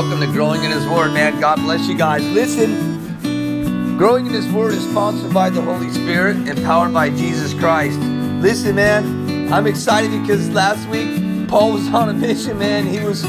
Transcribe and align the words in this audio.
Welcome 0.00 0.20
to 0.20 0.32
Growing 0.32 0.64
in 0.64 0.70
His 0.70 0.86
Word, 0.86 1.12
man. 1.12 1.38
God 1.40 1.56
bless 1.56 1.86
you 1.86 1.94
guys. 1.94 2.24
Listen, 2.30 3.98
Growing 3.98 4.24
in 4.24 4.32
His 4.32 4.50
Word 4.50 4.72
is 4.72 4.82
sponsored 4.88 5.34
by 5.34 5.50
the 5.50 5.60
Holy 5.60 5.90
Spirit, 5.90 6.48
empowered 6.48 6.94
by 6.94 7.10
Jesus 7.10 7.52
Christ. 7.52 7.98
Listen, 8.40 8.76
man, 8.76 9.52
I'm 9.52 9.66
excited 9.66 10.10
because 10.22 10.48
last 10.52 10.88
week 10.88 11.48
Paul 11.48 11.72
was 11.72 11.86
on 11.92 12.08
a 12.08 12.14
mission, 12.14 12.58
man. 12.58 12.86
He 12.86 13.00
was 13.00 13.20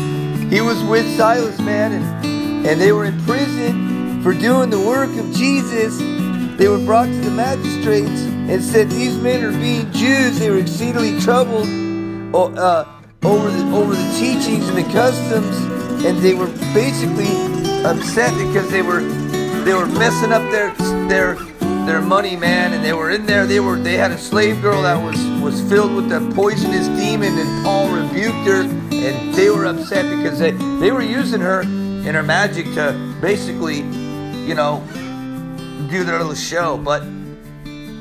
he 0.49 0.61
was 0.61 0.81
with 0.85 1.05
Silas, 1.17 1.59
man, 1.59 1.91
and 1.91 2.65
and 2.65 2.79
they 2.79 2.93
were 2.93 3.03
in 3.03 3.21
prison 3.25 4.23
for 4.23 4.33
doing 4.33 4.69
the 4.69 4.79
work 4.79 5.09
of 5.17 5.29
Jesus. 5.33 5.97
They 6.57 6.69
were 6.69 6.79
brought 6.79 7.07
to 7.07 7.19
the 7.19 7.31
magistrates 7.31 8.21
and 8.47 8.63
said, 8.63 8.89
"These 8.89 9.17
men 9.17 9.43
are 9.43 9.51
being 9.51 9.91
Jews. 9.91 10.39
They 10.39 10.49
were 10.49 10.59
exceedingly 10.59 11.19
troubled." 11.19 11.67
Uh, 12.33 12.85
over 13.23 13.51
the 13.51 13.75
over 13.75 13.93
the 13.93 14.17
teachings 14.17 14.69
and 14.69 14.77
the 14.77 14.93
customs, 14.93 15.80
and 16.05 16.17
they 16.19 16.33
were 16.33 16.47
basically 16.73 17.31
upset 17.85 18.33
because 18.47 18.69
they 18.71 18.81
were 18.81 19.01
they 19.63 19.73
were 19.73 19.85
messing 19.85 20.31
up 20.31 20.41
their 20.51 20.73
their 21.07 21.35
their 21.85 22.01
money, 22.01 22.35
man, 22.35 22.73
and 22.73 22.83
they 22.83 22.93
were 22.93 23.09
in 23.09 23.25
there. 23.25 23.45
They 23.45 23.59
were 23.59 23.77
they 23.77 23.97
had 23.97 24.11
a 24.11 24.17
slave 24.17 24.61
girl 24.61 24.83
that 24.83 25.01
was 25.03 25.17
was 25.41 25.61
filled 25.69 25.95
with 25.95 26.09
the 26.09 26.19
poisonous 26.35 26.87
demon, 26.99 27.37
and 27.37 27.63
Paul 27.63 27.91
rebuked 27.91 28.47
her, 28.47 28.61
and 28.63 29.33
they 29.33 29.49
were 29.49 29.65
upset 29.65 30.09
because 30.15 30.39
they 30.39 30.51
they 30.79 30.91
were 30.91 31.01
using 31.01 31.41
her 31.41 31.61
and 31.61 32.15
her 32.15 32.23
magic 32.23 32.65
to 32.73 33.17
basically, 33.21 33.77
you 34.47 34.55
know, 34.55 34.83
do 35.89 36.03
their 36.03 36.17
little 36.17 36.35
show. 36.35 36.77
But 36.77 37.03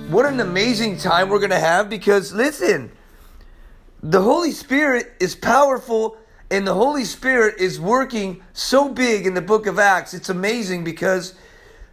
what 0.09 0.27
an 0.27 0.41
amazing 0.41 0.99
time 0.99 1.29
we're 1.29 1.41
gonna 1.41 1.61
have 1.61 1.91
because 1.91 2.33
listen 2.33 2.91
the 4.03 4.23
Holy 4.23 4.53
Spirit 4.53 5.13
is 5.21 5.35
powerful 5.35 6.17
and 6.51 6.67
the 6.67 6.75
Holy 6.75 7.05
Spirit 7.05 7.59
is 7.59 7.81
working 7.81 8.43
so 8.53 8.89
big 8.89 9.27
in 9.27 9.35
the 9.35 9.41
book 9.43 9.67
of 9.67 9.79
Acts. 9.79 10.15
It's 10.15 10.29
amazing 10.29 10.85
because 10.85 11.35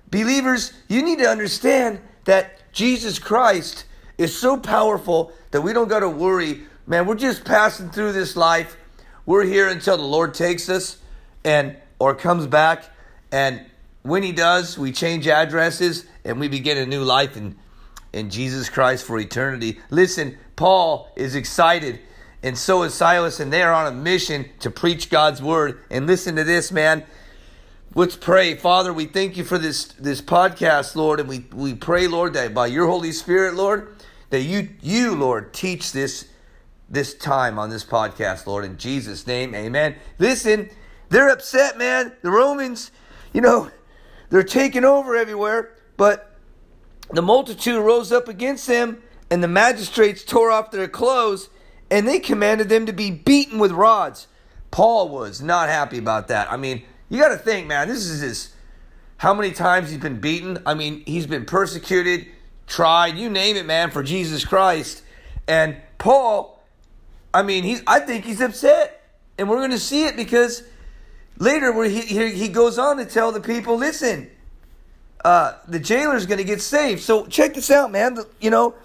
believers, 0.10 0.74
you 0.88 1.04
need 1.04 1.20
to 1.20 1.30
understand 1.30 2.00
that 2.26 2.72
Jesus 2.72 3.20
Christ 3.20 3.86
is 4.18 4.38
so 4.38 4.58
powerful 4.58 5.32
that 5.52 5.62
we 5.62 5.74
don't 5.74 5.88
got 5.88 6.00
to 6.00 6.10
worry. 6.10 6.62
Man, 6.86 7.06
we're 7.06 7.16
just 7.16 7.46
passing 7.46 7.90
through 7.90 8.14
this 8.14 8.36
life. 8.36 8.78
We're 9.26 9.46
here 9.46 9.70
until 9.70 9.98
the 9.98 10.04
Lord 10.04 10.34
takes 10.34 10.70
us 10.70 10.98
and 11.44 11.78
or 12.00 12.16
comes 12.16 12.48
back 12.48 12.86
and 13.32 13.66
when 14.04 14.24
he 14.24 14.32
does, 14.32 14.78
we 14.78 14.94
change 14.94 15.28
addresses 15.28 16.06
and 16.24 16.40
we 16.40 16.48
begin 16.48 16.78
a 16.78 16.86
new 16.86 17.04
life 17.04 17.36
in 17.36 17.58
in 18.14 18.30
Jesus 18.30 18.70
Christ 18.70 19.06
for 19.06 19.20
eternity. 19.20 19.80
Listen, 19.90 20.38
Paul 20.56 21.12
is 21.16 21.36
excited, 21.36 22.00
and 22.48 22.58
so 22.58 22.84
is 22.84 22.94
Silas, 22.94 23.42
and 23.42 23.52
they 23.52 23.62
are 23.62 23.74
on 23.74 23.88
a 23.88 23.96
mission 23.96 24.50
to 24.60 24.72
preach 24.72 25.10
God's 25.10 25.42
word. 25.42 25.82
And 25.90 26.08
listen 26.08 26.38
to 26.38 26.46
this, 26.46 26.72
man. 26.72 27.04
Let's 27.94 28.16
pray. 28.16 28.56
Father, 28.56 28.94
we 28.94 29.06
thank 29.06 29.36
you 29.36 29.44
for 29.44 29.58
this, 29.58 29.86
this 30.00 30.22
podcast, 30.22 30.96
Lord, 30.96 31.20
and 31.20 31.28
we, 31.28 31.46
we 31.54 31.74
pray, 31.74 32.08
Lord, 32.08 32.34
that 32.34 32.54
by 32.54 32.68
your 32.68 32.88
Holy 32.88 33.12
Spirit, 33.12 33.56
Lord, 33.56 33.94
that 34.30 34.44
you, 34.44 34.70
you, 34.82 35.14
Lord, 35.16 35.54
teach 35.54 35.92
this 35.92 36.30
this 36.90 37.14
time 37.14 37.60
on 37.60 37.70
this 37.70 37.84
podcast, 37.84 38.48
Lord, 38.48 38.64
in 38.64 38.78
Jesus' 38.78 39.28
name, 39.28 39.54
amen. 39.54 39.98
Listen, 40.20 40.70
they're 41.10 41.28
upset, 41.28 41.78
man. 41.78 42.14
The 42.22 42.32
Romans, 42.32 42.92
you 43.34 43.42
know, 43.42 43.70
they're 44.30 44.42
taking 44.42 44.86
over 44.86 45.18
everywhere, 45.18 45.76
but 45.98 46.34
the 47.12 47.22
multitude 47.22 47.84
rose 47.84 48.14
up 48.14 48.30
against 48.30 48.68
them, 48.68 49.04
and 49.30 49.44
the 49.44 49.50
magistrates 49.50 50.24
tore 50.24 50.50
off 50.50 50.72
their 50.72 50.88
clothes, 50.88 51.50
and 51.90 52.08
they 52.08 52.20
commanded 52.20 52.70
them 52.70 52.86
to 52.86 52.94
be 52.94 53.12
beaten 53.12 53.60
with 53.60 53.72
rods. 53.72 54.28
Paul 54.72 55.10
was 55.10 55.42
not 55.42 55.70
happy 55.70 55.98
about 55.98 56.28
that. 56.28 56.52
I 56.52 56.58
mean, 56.58 56.84
you 57.10 57.20
got 57.20 57.30
to 57.30 57.38
think, 57.38 57.68
man, 57.68 57.88
this 57.88 58.06
is 58.06 58.22
his. 58.22 58.54
How 59.18 59.34
many 59.34 59.52
times 59.52 59.90
he's 59.90 60.00
been 60.00 60.20
beaten? 60.20 60.62
I 60.66 60.74
mean, 60.74 61.04
he's 61.06 61.26
been 61.26 61.46
persecuted, 61.46 62.28
tried, 62.68 63.18
you 63.18 63.30
name 63.30 63.56
it, 63.56 63.66
man, 63.66 63.90
for 63.90 64.04
Jesus 64.04 64.46
Christ. 64.46 65.02
And 65.48 65.78
Paul, 65.98 66.62
I 67.34 67.42
mean, 67.42 67.64
he's. 67.64 67.82
I 67.88 68.00
think 68.00 68.26
he's 68.26 68.42
upset, 68.42 69.02
and 69.38 69.50
we're 69.50 69.58
going 69.58 69.72
to 69.72 69.80
see 69.80 70.06
it 70.06 70.16
because 70.16 70.64
later, 71.40 71.72
where 71.72 71.90
he, 71.90 72.02
he 72.32 72.50
goes 72.50 72.78
on 72.78 72.98
to 72.98 73.06
tell 73.06 73.32
the 73.32 73.42
people, 73.42 73.78
listen, 73.78 74.30
uh, 75.24 75.54
the 75.68 75.80
jailer's 75.80 76.26
going 76.26 76.38
to 76.38 76.44
get 76.44 76.62
saved. 76.62 77.02
So 77.02 77.26
check 77.26 77.54
this 77.54 77.72
out, 77.72 77.92
man. 77.92 78.18
You 78.40 78.50
know, 78.50 78.76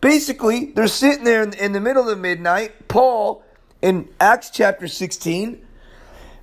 basically, 0.00 0.66
they're 0.66 0.88
sitting 0.88 1.24
there 1.24 1.42
in, 1.42 1.52
in 1.54 1.72
the 1.72 1.80
middle 1.80 2.08
of 2.08 2.18
midnight. 2.18 2.88
Paul, 2.88 3.42
in 3.82 4.08
Acts 4.20 4.50
chapter 4.50 4.88
16, 4.88 5.60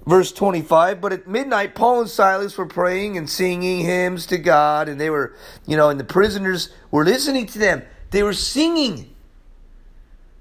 verse 0.06 0.32
25, 0.32 1.02
but 1.02 1.14
at 1.14 1.28
midnight, 1.28 1.76
Paul 1.76 2.02
and 2.02 2.10
Silas 2.10 2.58
were 2.58 2.66
praying 2.66 3.18
and 3.18 3.30
singing 3.30 3.82
hymns 3.82 4.26
to 4.28 4.38
God, 4.38 4.88
and 4.90 5.00
they 5.00 5.10
were, 5.10 5.36
you 5.66 5.78
know, 5.78 5.90
and 5.90 6.00
the 6.00 6.06
prisoners 6.06 6.70
were 6.92 7.06
listening 7.06 7.46
to 7.48 7.60
them. 7.60 7.84
They 8.12 8.24
were 8.24 8.34
singing. 8.34 9.14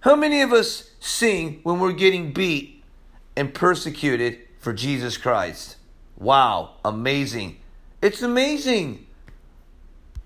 How 0.01 0.15
many 0.15 0.41
of 0.41 0.53
us 0.53 0.91
sing 1.01 1.61
when 1.65 1.81
we're 1.81 1.93
getting 1.93 2.33
beat 2.33 2.85
and 3.37 3.53
persecuted 3.53 4.39
for 4.59 4.73
Jesus 4.73 5.17
Christ? 5.17 5.77
Wow, 6.17 6.75
amazing. 6.85 7.59
It's 8.01 8.23
amazing. 8.23 9.07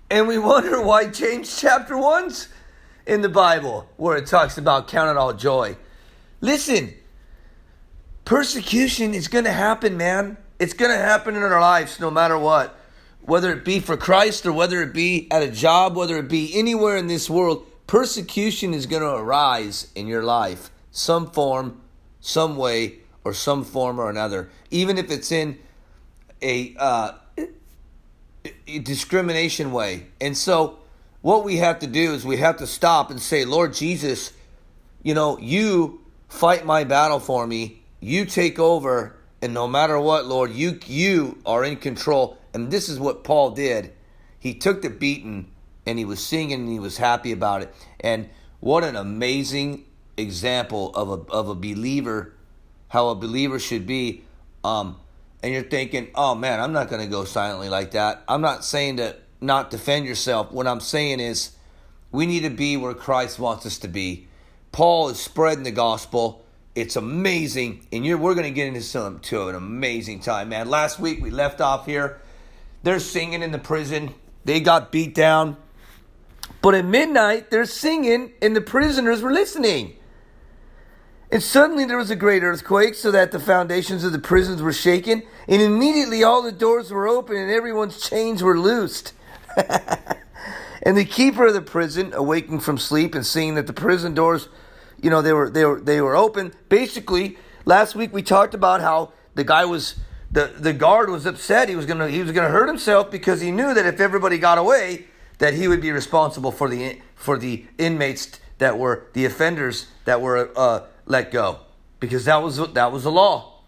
And 0.09 0.27
we 0.27 0.37
wonder 0.37 0.81
why 0.81 1.07
James 1.07 1.59
chapter 1.59 1.95
1's 1.95 2.47
in 3.11 3.21
the 3.21 3.29
Bible 3.29 3.89
where 3.97 4.15
it 4.15 4.25
talks 4.25 4.57
about 4.57 4.87
count 4.87 5.09
it 5.09 5.17
all 5.17 5.33
joy. 5.33 5.75
Listen, 6.39 6.93
persecution 8.23 9.13
is 9.13 9.27
going 9.27 9.43
to 9.43 9.51
happen, 9.51 9.97
man. 9.97 10.37
It's 10.59 10.73
going 10.73 10.91
to 10.91 10.97
happen 10.97 11.35
in 11.35 11.43
our 11.43 11.59
lives 11.59 11.99
no 11.99 12.09
matter 12.09 12.39
what. 12.39 12.77
Whether 13.23 13.51
it 13.51 13.65
be 13.65 13.81
for 13.81 13.97
Christ 13.97 14.45
or 14.45 14.53
whether 14.53 14.81
it 14.81 14.93
be 14.93 15.27
at 15.29 15.43
a 15.43 15.51
job, 15.51 15.97
whether 15.97 16.17
it 16.17 16.29
be 16.29 16.57
anywhere 16.57 16.95
in 16.95 17.07
this 17.07 17.29
world, 17.29 17.67
persecution 17.85 18.73
is 18.73 18.85
going 18.85 19.03
to 19.03 19.13
arise 19.13 19.91
in 19.93 20.07
your 20.07 20.23
life, 20.23 20.71
some 20.89 21.29
form, 21.29 21.81
some 22.21 22.55
way, 22.55 22.99
or 23.25 23.33
some 23.33 23.65
form 23.65 23.99
or 23.99 24.09
another. 24.09 24.49
Even 24.71 24.97
if 24.97 25.11
it's 25.11 25.33
in 25.33 25.59
a 26.41 26.73
uh, 26.79 27.11
discrimination 28.83 29.73
way. 29.73 30.07
And 30.21 30.37
so 30.37 30.79
what 31.21 31.43
we 31.43 31.57
have 31.57 31.79
to 31.79 31.87
do 31.87 32.13
is 32.13 32.25
we 32.25 32.37
have 32.37 32.57
to 32.57 32.67
stop 32.67 33.11
and 33.11 33.21
say, 33.21 33.45
Lord 33.45 33.73
Jesus, 33.73 34.33
you 35.03 35.13
know, 35.13 35.37
you 35.39 36.01
fight 36.29 36.65
my 36.65 36.83
battle 36.83 37.19
for 37.19 37.45
me. 37.45 37.83
You 37.99 38.25
take 38.25 38.57
over 38.57 39.15
and 39.41 39.53
no 39.53 39.67
matter 39.67 39.99
what, 39.99 40.25
Lord, 40.25 40.51
you 40.51 40.79
you 40.85 41.39
are 41.45 41.63
in 41.63 41.77
control. 41.77 42.37
And 42.53 42.69
this 42.69 42.89
is 42.89 42.99
what 42.99 43.23
Paul 43.23 43.51
did. 43.51 43.91
He 44.39 44.53
took 44.53 44.81
the 44.81 44.89
beating 44.89 45.51
and 45.85 45.97
he 45.97 46.05
was 46.05 46.23
singing 46.23 46.61
and 46.61 46.69
he 46.69 46.79
was 46.79 46.97
happy 46.97 47.31
about 47.31 47.63
it. 47.63 47.73
And 47.99 48.29
what 48.59 48.83
an 48.83 48.95
amazing 48.95 49.85
example 50.17 50.93
of 50.95 51.09
a 51.09 51.31
of 51.31 51.49
a 51.49 51.55
believer, 51.55 52.33
how 52.89 53.09
a 53.09 53.15
believer 53.15 53.57
should 53.57 53.87
be. 53.87 54.23
Um, 54.63 54.97
and 55.41 55.51
you're 55.51 55.63
thinking, 55.63 56.09
oh 56.13 56.35
man, 56.35 56.59
I'm 56.59 56.71
not 56.71 56.87
going 56.89 57.01
to 57.01 57.09
go 57.09 57.25
silently 57.25 57.69
like 57.69 57.91
that. 57.91 58.23
I'm 58.27 58.41
not 58.41 58.63
saying 58.63 58.97
to 58.97 59.15
not 59.41 59.71
defend 59.71 60.05
yourself. 60.05 60.51
What 60.51 60.67
I'm 60.67 60.79
saying 60.79 61.19
is 61.19 61.51
we 62.11 62.25
need 62.25 62.41
to 62.41 62.49
be 62.49 62.77
where 62.77 62.93
Christ 62.93 63.39
wants 63.39 63.65
us 63.65 63.79
to 63.79 63.87
be. 63.87 64.27
Paul 64.71 65.09
is 65.09 65.19
spreading 65.19 65.63
the 65.63 65.71
gospel. 65.71 66.45
It's 66.75 66.95
amazing. 66.95 67.87
And 67.91 68.03
we're 68.21 68.35
going 68.35 68.43
to 68.43 68.51
get 68.51 68.67
into 68.67 68.81
some 68.81 69.19
to 69.21 69.49
an 69.49 69.55
amazing 69.55 70.21
time, 70.21 70.49
man. 70.49 70.69
Last 70.69 70.99
week 70.99 71.21
we 71.21 71.31
left 71.31 71.59
off 71.59 71.85
here. 71.85 72.21
They're 72.83 72.99
singing 72.99 73.41
in 73.41 73.51
the 73.51 73.59
prison. 73.59 74.13
They 74.45 74.59
got 74.59 74.91
beat 74.91 75.13
down. 75.13 75.57
But 76.61 76.75
at 76.75 76.85
midnight, 76.85 77.49
they're 77.49 77.65
singing, 77.65 78.33
and 78.41 78.55
the 78.55 78.61
prisoners 78.61 79.21
were 79.21 79.31
listening. 79.31 79.95
And 81.31 81.41
suddenly 81.41 81.85
there 81.85 81.97
was 81.97 82.11
a 82.11 82.15
great 82.15 82.43
earthquake, 82.43 82.93
so 82.93 83.09
that 83.11 83.31
the 83.31 83.39
foundations 83.39 84.03
of 84.03 84.11
the 84.11 84.19
prisons 84.19 84.61
were 84.61 84.73
shaken, 84.73 85.23
and 85.47 85.61
immediately 85.61 86.23
all 86.23 86.41
the 86.41 86.51
doors 86.51 86.91
were 86.91 87.07
open 87.07 87.35
and 87.35 87.49
everyone's 87.49 87.99
chains 87.99 88.43
were 88.43 88.59
loosed. 88.59 89.13
and 90.83 90.97
the 90.97 91.05
keeper 91.05 91.47
of 91.47 91.53
the 91.53 91.61
prison, 91.61 92.11
awaking 92.13 92.59
from 92.59 92.77
sleep 92.77 93.15
and 93.15 93.25
seeing 93.25 93.55
that 93.55 93.67
the 93.67 93.73
prison 93.73 94.13
doors, 94.13 94.49
you 95.01 95.09
know, 95.09 95.21
they 95.21 95.33
were 95.33 95.49
they 95.49 95.65
were 95.65 95.79
they 95.79 96.01
were 96.01 96.15
open. 96.15 96.53
Basically, 96.69 97.37
last 97.65 97.95
week 97.95 98.13
we 98.13 98.21
talked 98.21 98.53
about 98.53 98.81
how 98.81 99.13
the 99.35 99.43
guy 99.43 99.65
was 99.65 99.95
the, 100.31 100.53
the 100.57 100.73
guard 100.73 101.09
was 101.09 101.25
upset. 101.25 101.69
He 101.69 101.75
was 101.75 101.85
gonna 101.85 102.07
he 102.09 102.21
was 102.21 102.31
gonna 102.31 102.49
hurt 102.49 102.67
himself 102.67 103.11
because 103.11 103.41
he 103.41 103.51
knew 103.51 103.73
that 103.73 103.85
if 103.85 103.99
everybody 103.99 104.37
got 104.37 104.57
away, 104.57 105.05
that 105.39 105.53
he 105.53 105.67
would 105.67 105.81
be 105.81 105.91
responsible 105.91 106.51
for 106.51 106.69
the 106.69 107.01
for 107.15 107.37
the 107.37 107.65
inmates 107.77 108.39
that 108.59 108.77
were 108.77 109.07
the 109.13 109.25
offenders 109.25 109.87
that 110.05 110.21
were 110.21 110.51
uh, 110.55 110.85
let 111.05 111.31
go 111.31 111.59
because 111.99 112.25
that 112.25 112.41
was 112.43 112.57
that 112.73 112.91
was 112.91 113.03
the 113.03 113.11
law. 113.11 113.59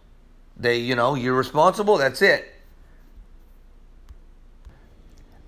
They, 0.56 0.78
you 0.78 0.96
know, 0.96 1.16
you're 1.16 1.36
responsible. 1.36 1.98
That's 1.98 2.22
it. 2.22 2.53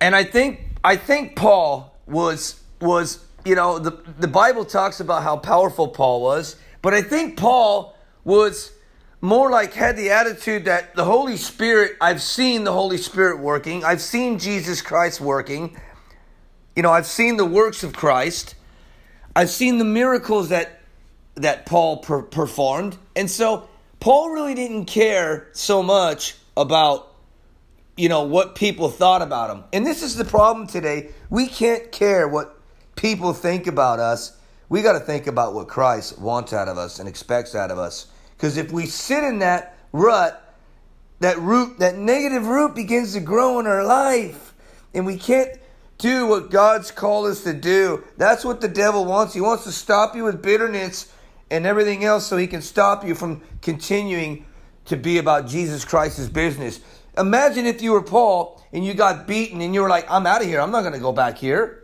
And 0.06 0.16
I 0.16 0.24
think 0.24 0.60
I 0.84 0.98
think 0.98 1.36
Paul 1.36 1.98
was 2.06 2.62
was 2.80 3.26
you 3.44 3.56
know 3.56 3.80
the 3.80 3.90
the 4.20 4.28
Bible 4.28 4.64
talks 4.64 5.00
about 5.00 5.24
how 5.24 5.36
powerful 5.36 5.88
Paul 5.88 6.22
was, 6.22 6.58
but 6.84 6.94
I 6.94 7.02
think 7.02 7.38
Paul 7.38 7.98
was 8.24 8.72
more 9.20 9.50
like 9.50 9.74
had 9.74 9.98
the 9.98 10.12
attitude 10.12 10.66
that 10.66 10.96
the 10.96 11.06
Holy 11.06 11.38
Spirit, 11.38 11.94
I've 12.00 12.22
seen 12.22 12.66
the 12.66 12.72
Holy 12.72 12.98
Spirit 12.98 13.40
working, 13.40 13.84
I've 13.84 14.00
seen 14.00 14.38
Jesus 14.38 14.80
Christ 14.84 15.20
working, 15.20 15.76
you 16.76 16.84
know, 16.84 16.92
I've 16.92 17.08
seen 17.08 17.38
the 17.38 17.46
works 17.46 17.84
of 17.84 17.94
Christ, 17.94 18.54
I've 19.36 19.50
seen 19.50 19.80
the 19.80 19.86
miracles 19.86 20.50
that 20.50 20.82
that 21.34 21.66
Paul 21.66 21.98
per- 21.98 22.22
performed, 22.22 22.96
and 23.16 23.28
so 23.28 23.68
Paul 24.00 24.30
really 24.30 24.54
didn't 24.54 24.86
care 24.86 25.48
so 25.54 25.82
much 25.82 26.36
about 26.56 27.15
you 27.98 28.10
know 28.10 28.24
what 28.24 28.56
people 28.56 28.90
thought 28.90 29.22
about 29.22 29.56
him. 29.56 29.64
And 29.72 29.86
this 29.86 30.04
is 30.04 30.16
the 30.16 30.26
problem 30.26 30.68
today. 30.68 31.12
We 31.30 31.48
can't 31.48 31.92
care 31.92 32.28
what 32.28 32.60
people 32.96 33.34
think 33.34 33.68
about 33.68 34.00
us. 34.00 34.38
We 34.68 34.82
got 34.82 34.94
to 34.94 35.00
think 35.00 35.28
about 35.28 35.54
what 35.54 35.68
Christ 35.68 36.20
wants 36.20 36.54
out 36.54 36.68
of 36.68 36.78
us 36.78 37.00
and 37.00 37.08
expects 37.08 37.56
out 37.56 37.72
of 37.72 37.78
us. 37.78 38.08
Because 38.36 38.58
if 38.58 38.72
we 38.72 38.86
sit 38.86 39.24
in 39.24 39.40
that 39.40 39.78
rut, 39.92 40.42
that 41.20 41.38
root, 41.40 41.80
that 41.80 41.96
negative 41.98 42.48
root 42.48 42.76
begins 42.76 43.14
to 43.14 43.20
grow 43.22 43.60
in 43.60 43.68
our 43.68 43.84
life, 43.84 44.54
and 44.94 45.06
we 45.06 45.18
can't 45.18 45.58
do 45.98 46.28
what 46.28 46.52
God's 46.52 46.92
called 46.92 47.28
us 47.28 47.44
to 47.44 47.54
do. 47.54 48.04
That's 48.18 48.44
what 48.44 48.60
the 48.60 48.68
devil 48.68 49.06
wants. 49.06 49.34
He 49.34 49.42
wants 49.42 49.64
to 49.64 49.72
stop 49.72 50.16
you 50.16 50.26
with 50.26 50.42
bitterness 50.42 51.12
and 51.50 51.66
everything 51.66 52.04
else 52.04 52.26
so 52.26 52.36
he 52.36 52.48
can 52.48 52.62
stop 52.62 53.06
you 53.06 53.16
from 53.16 53.42
continuing 53.62 54.46
to 54.86 54.98
be 54.98 55.18
about 55.18 55.48
Jesus 55.48 55.86
Christ's 55.86 56.28
business. 56.28 56.82
Imagine 57.18 57.66
if 57.66 57.82
you 57.82 57.92
were 57.92 58.02
Paul 58.02 58.62
and 58.74 58.86
you 58.86 58.94
got 58.94 59.28
beaten 59.28 59.62
and 59.62 59.74
you 59.74 59.82
were 59.82 59.90
like, 59.90 60.10
I'm 60.10 60.26
out 60.26 60.42
of 60.42 60.48
here. 60.48 60.60
I'm 60.60 60.72
not 60.72 60.82
going 60.82 60.94
to 60.94 61.00
go 61.00 61.12
back 61.12 61.38
here. 61.38 61.84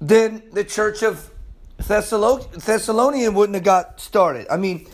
Then 0.00 0.42
the 0.52 0.64
church 0.64 1.02
of 1.02 1.30
Thessalonian 1.78 3.34
wouldn't 3.34 3.54
have 3.54 3.64
got 3.64 4.00
started. 4.00 4.46
I 4.50 4.56
mean, 4.56 4.88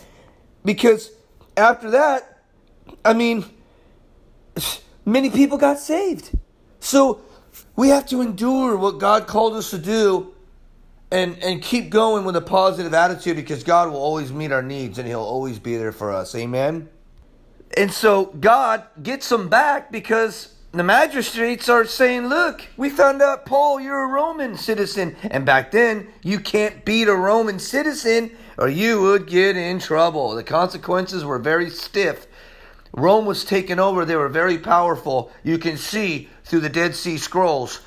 because 0.63 1.11
after 1.57 1.91
that, 1.91 2.43
I 3.03 3.13
mean, 3.13 3.45
many 5.05 5.29
people 5.29 5.57
got 5.57 5.79
saved. 5.79 6.31
So 6.79 7.21
we 7.75 7.89
have 7.89 8.05
to 8.07 8.21
endure 8.21 8.77
what 8.77 8.99
God 8.99 9.27
called 9.27 9.53
us 9.55 9.71
to 9.71 9.77
do 9.77 10.33
and, 11.11 11.37
and 11.43 11.61
keep 11.61 11.89
going 11.89 12.25
with 12.25 12.35
a 12.35 12.41
positive 12.41 12.93
attitude 12.93 13.35
because 13.35 13.63
God 13.63 13.89
will 13.89 13.99
always 13.99 14.31
meet 14.31 14.51
our 14.51 14.61
needs 14.61 14.97
and 14.97 15.07
He'll 15.07 15.19
always 15.19 15.59
be 15.59 15.77
there 15.77 15.91
for 15.91 16.11
us. 16.11 16.35
Amen. 16.35 16.89
And 17.77 17.91
so 17.91 18.25
God 18.25 18.85
gets 19.01 19.27
them 19.29 19.49
back 19.49 19.91
because 19.91 20.53
the 20.71 20.83
magistrates 20.83 21.69
are 21.69 21.85
saying, 21.85 22.27
Look, 22.27 22.67
we 22.77 22.89
found 22.89 23.21
out, 23.21 23.45
Paul, 23.45 23.79
you're 23.79 24.03
a 24.03 24.07
Roman 24.07 24.57
citizen. 24.57 25.15
And 25.23 25.45
back 25.45 25.71
then, 25.71 26.07
you 26.21 26.39
can't 26.39 26.85
beat 26.85 27.07
a 27.07 27.15
Roman 27.15 27.59
citizen 27.59 28.31
or 28.57 28.69
you 28.69 29.01
would 29.01 29.27
get 29.27 29.57
in 29.57 29.79
trouble. 29.79 30.35
The 30.35 30.43
consequences 30.43 31.25
were 31.25 31.39
very 31.39 31.69
stiff. 31.69 32.27
Rome 32.93 33.25
was 33.25 33.43
taken 33.43 33.79
over, 33.79 34.05
they 34.05 34.15
were 34.15 34.29
very 34.29 34.57
powerful. 34.57 35.31
You 35.43 35.57
can 35.57 35.75
see 35.75 36.29
through 36.45 36.61
the 36.61 36.69
Dead 36.69 36.95
Sea 36.95 37.17
Scrolls 37.17 37.81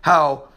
how 0.00 0.48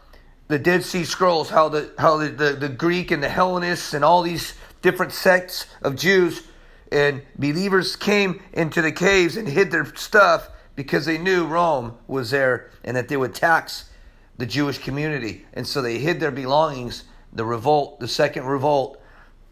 the 0.48 0.58
Dead 0.58 0.82
Sea 0.82 1.04
Scrolls, 1.04 1.50
how 1.50 1.68
the 1.68 1.90
how 1.98 2.16
the, 2.16 2.28
the, 2.28 2.52
the 2.52 2.68
Greek 2.70 3.10
and 3.10 3.22
the 3.22 3.28
Hellenists 3.28 3.92
and 3.92 4.02
all 4.02 4.22
these 4.22 4.54
different 4.80 5.12
sects 5.12 5.66
of 5.82 5.94
Jews 5.94 6.42
and 6.90 7.22
believers 7.38 7.96
came 7.96 8.42
into 8.52 8.82
the 8.82 8.92
caves 8.92 9.36
and 9.36 9.48
hid 9.48 9.70
their 9.70 9.94
stuff 9.94 10.50
because 10.74 11.06
they 11.06 11.18
knew 11.18 11.44
Rome 11.44 11.98
was 12.06 12.30
there 12.30 12.70
and 12.84 12.96
that 12.96 13.08
they 13.08 13.16
would 13.16 13.34
tax 13.34 13.90
the 14.36 14.46
Jewish 14.46 14.78
community. 14.78 15.44
And 15.52 15.66
so 15.66 15.82
they 15.82 15.98
hid 15.98 16.20
their 16.20 16.30
belongings. 16.30 17.04
The 17.32 17.44
revolt, 17.44 18.00
the 18.00 18.08
second 18.08 18.46
revolt, 18.46 19.02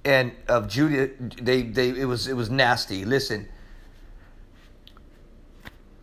and 0.05 0.33
of 0.49 0.69
Judah, 0.69 1.13
they, 1.43 1.63
they 1.63 1.91
it 1.91 2.07
was 2.07 2.27
it 2.27 2.35
was 2.35 2.49
nasty. 2.49 3.05
Listen, 3.05 3.49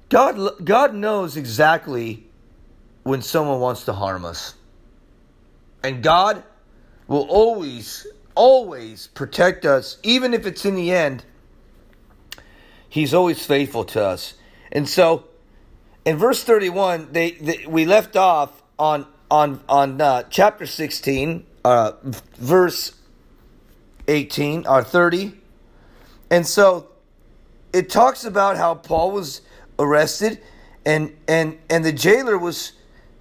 God 0.10 0.64
God 0.64 0.94
knows 0.94 1.36
exactly 1.36 2.28
when 3.04 3.22
someone 3.22 3.60
wants 3.60 3.86
to 3.86 3.94
harm 3.94 4.24
us. 4.26 4.54
And 5.84 6.04
God 6.04 6.44
will 7.08 7.28
always 7.30 8.06
always 8.36 9.08
protect 9.08 9.66
us 9.66 9.98
even 10.04 10.34
if 10.34 10.46
it's 10.46 10.66
in 10.66 10.76
the 10.76 10.92
end 10.92 11.24
he's 12.94 13.12
always 13.12 13.44
faithful 13.44 13.84
to 13.84 14.06
us. 14.06 14.36
And 14.72 14.88
so, 14.88 15.24
in 16.06 16.18
verse 16.18 16.44
31, 16.44 17.10
they, 17.12 17.32
they 17.32 17.66
we 17.68 17.86
left 17.86 18.16
off 18.16 18.62
on 18.78 19.08
on 19.32 19.62
on 19.68 20.00
uh, 20.00 20.24
chapter 20.30 20.68
16, 20.68 21.44
uh, 21.66 21.94
verse 22.38 22.94
18 24.08 24.68
or 24.68 24.84
30. 24.84 25.34
And 26.30 26.46
so 26.46 26.90
it 27.74 27.90
talks 27.90 28.26
about 28.26 28.58
how 28.58 28.76
Paul 28.76 29.10
was 29.10 29.42
arrested 29.80 30.40
and 30.86 31.16
and 31.28 31.58
and 31.72 31.84
the 31.84 31.94
jailer 31.94 32.38
was 32.38 32.74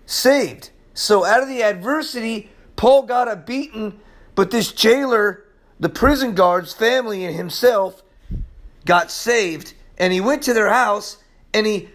saved. 0.04 0.68
So 0.92 1.24
out 1.24 1.42
of 1.42 1.48
the 1.48 1.62
adversity, 1.62 2.50
Paul 2.76 3.04
got 3.04 3.26
a 3.26 3.36
beating, 3.36 4.00
but 4.34 4.50
this 4.50 4.72
jailer, 4.72 5.44
the 5.78 5.88
prison 5.88 6.34
guard's 6.34 6.72
family 6.72 7.24
and 7.24 7.34
himself 7.34 8.02
got 8.84 9.10
saved 9.10 9.74
and 9.98 10.12
he 10.12 10.20
went 10.20 10.42
to 10.42 10.54
their 10.54 10.70
house 10.70 11.18
and 11.52 11.66
he 11.66 11.88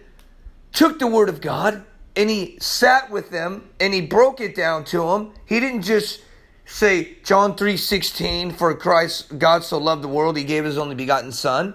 took 0.72 0.98
the 0.98 1.06
word 1.06 1.28
of 1.28 1.40
God 1.40 1.84
and 2.16 2.30
he 2.30 2.58
sat 2.60 3.10
with 3.10 3.30
them 3.30 3.68
and 3.80 3.94
he 3.94 4.00
broke 4.00 4.40
it 4.40 4.54
down 4.54 4.84
to 4.84 4.98
them. 4.98 5.32
He 5.46 5.60
didn't 5.60 5.82
just 5.82 6.20
say 6.64 7.16
John 7.24 7.56
3:16 7.56 8.52
for 8.52 8.74
Christ 8.74 9.38
God 9.38 9.64
so 9.64 9.78
loved 9.78 10.02
the 10.02 10.08
world 10.08 10.36
he 10.36 10.44
gave 10.44 10.64
his 10.64 10.78
only 10.78 10.94
begotten 10.94 11.32
son. 11.32 11.74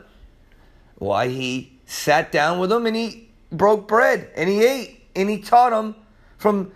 Why 0.96 1.28
he 1.28 1.80
sat 1.86 2.32
down 2.32 2.60
with 2.60 2.70
them 2.70 2.86
and 2.86 2.96
he 2.96 3.30
broke 3.52 3.88
bread 3.88 4.30
and 4.36 4.50
he 4.50 4.64
ate 4.66 5.08
and 5.16 5.30
he 5.30 5.40
taught 5.40 5.72
them 5.72 5.96
from 6.38 6.72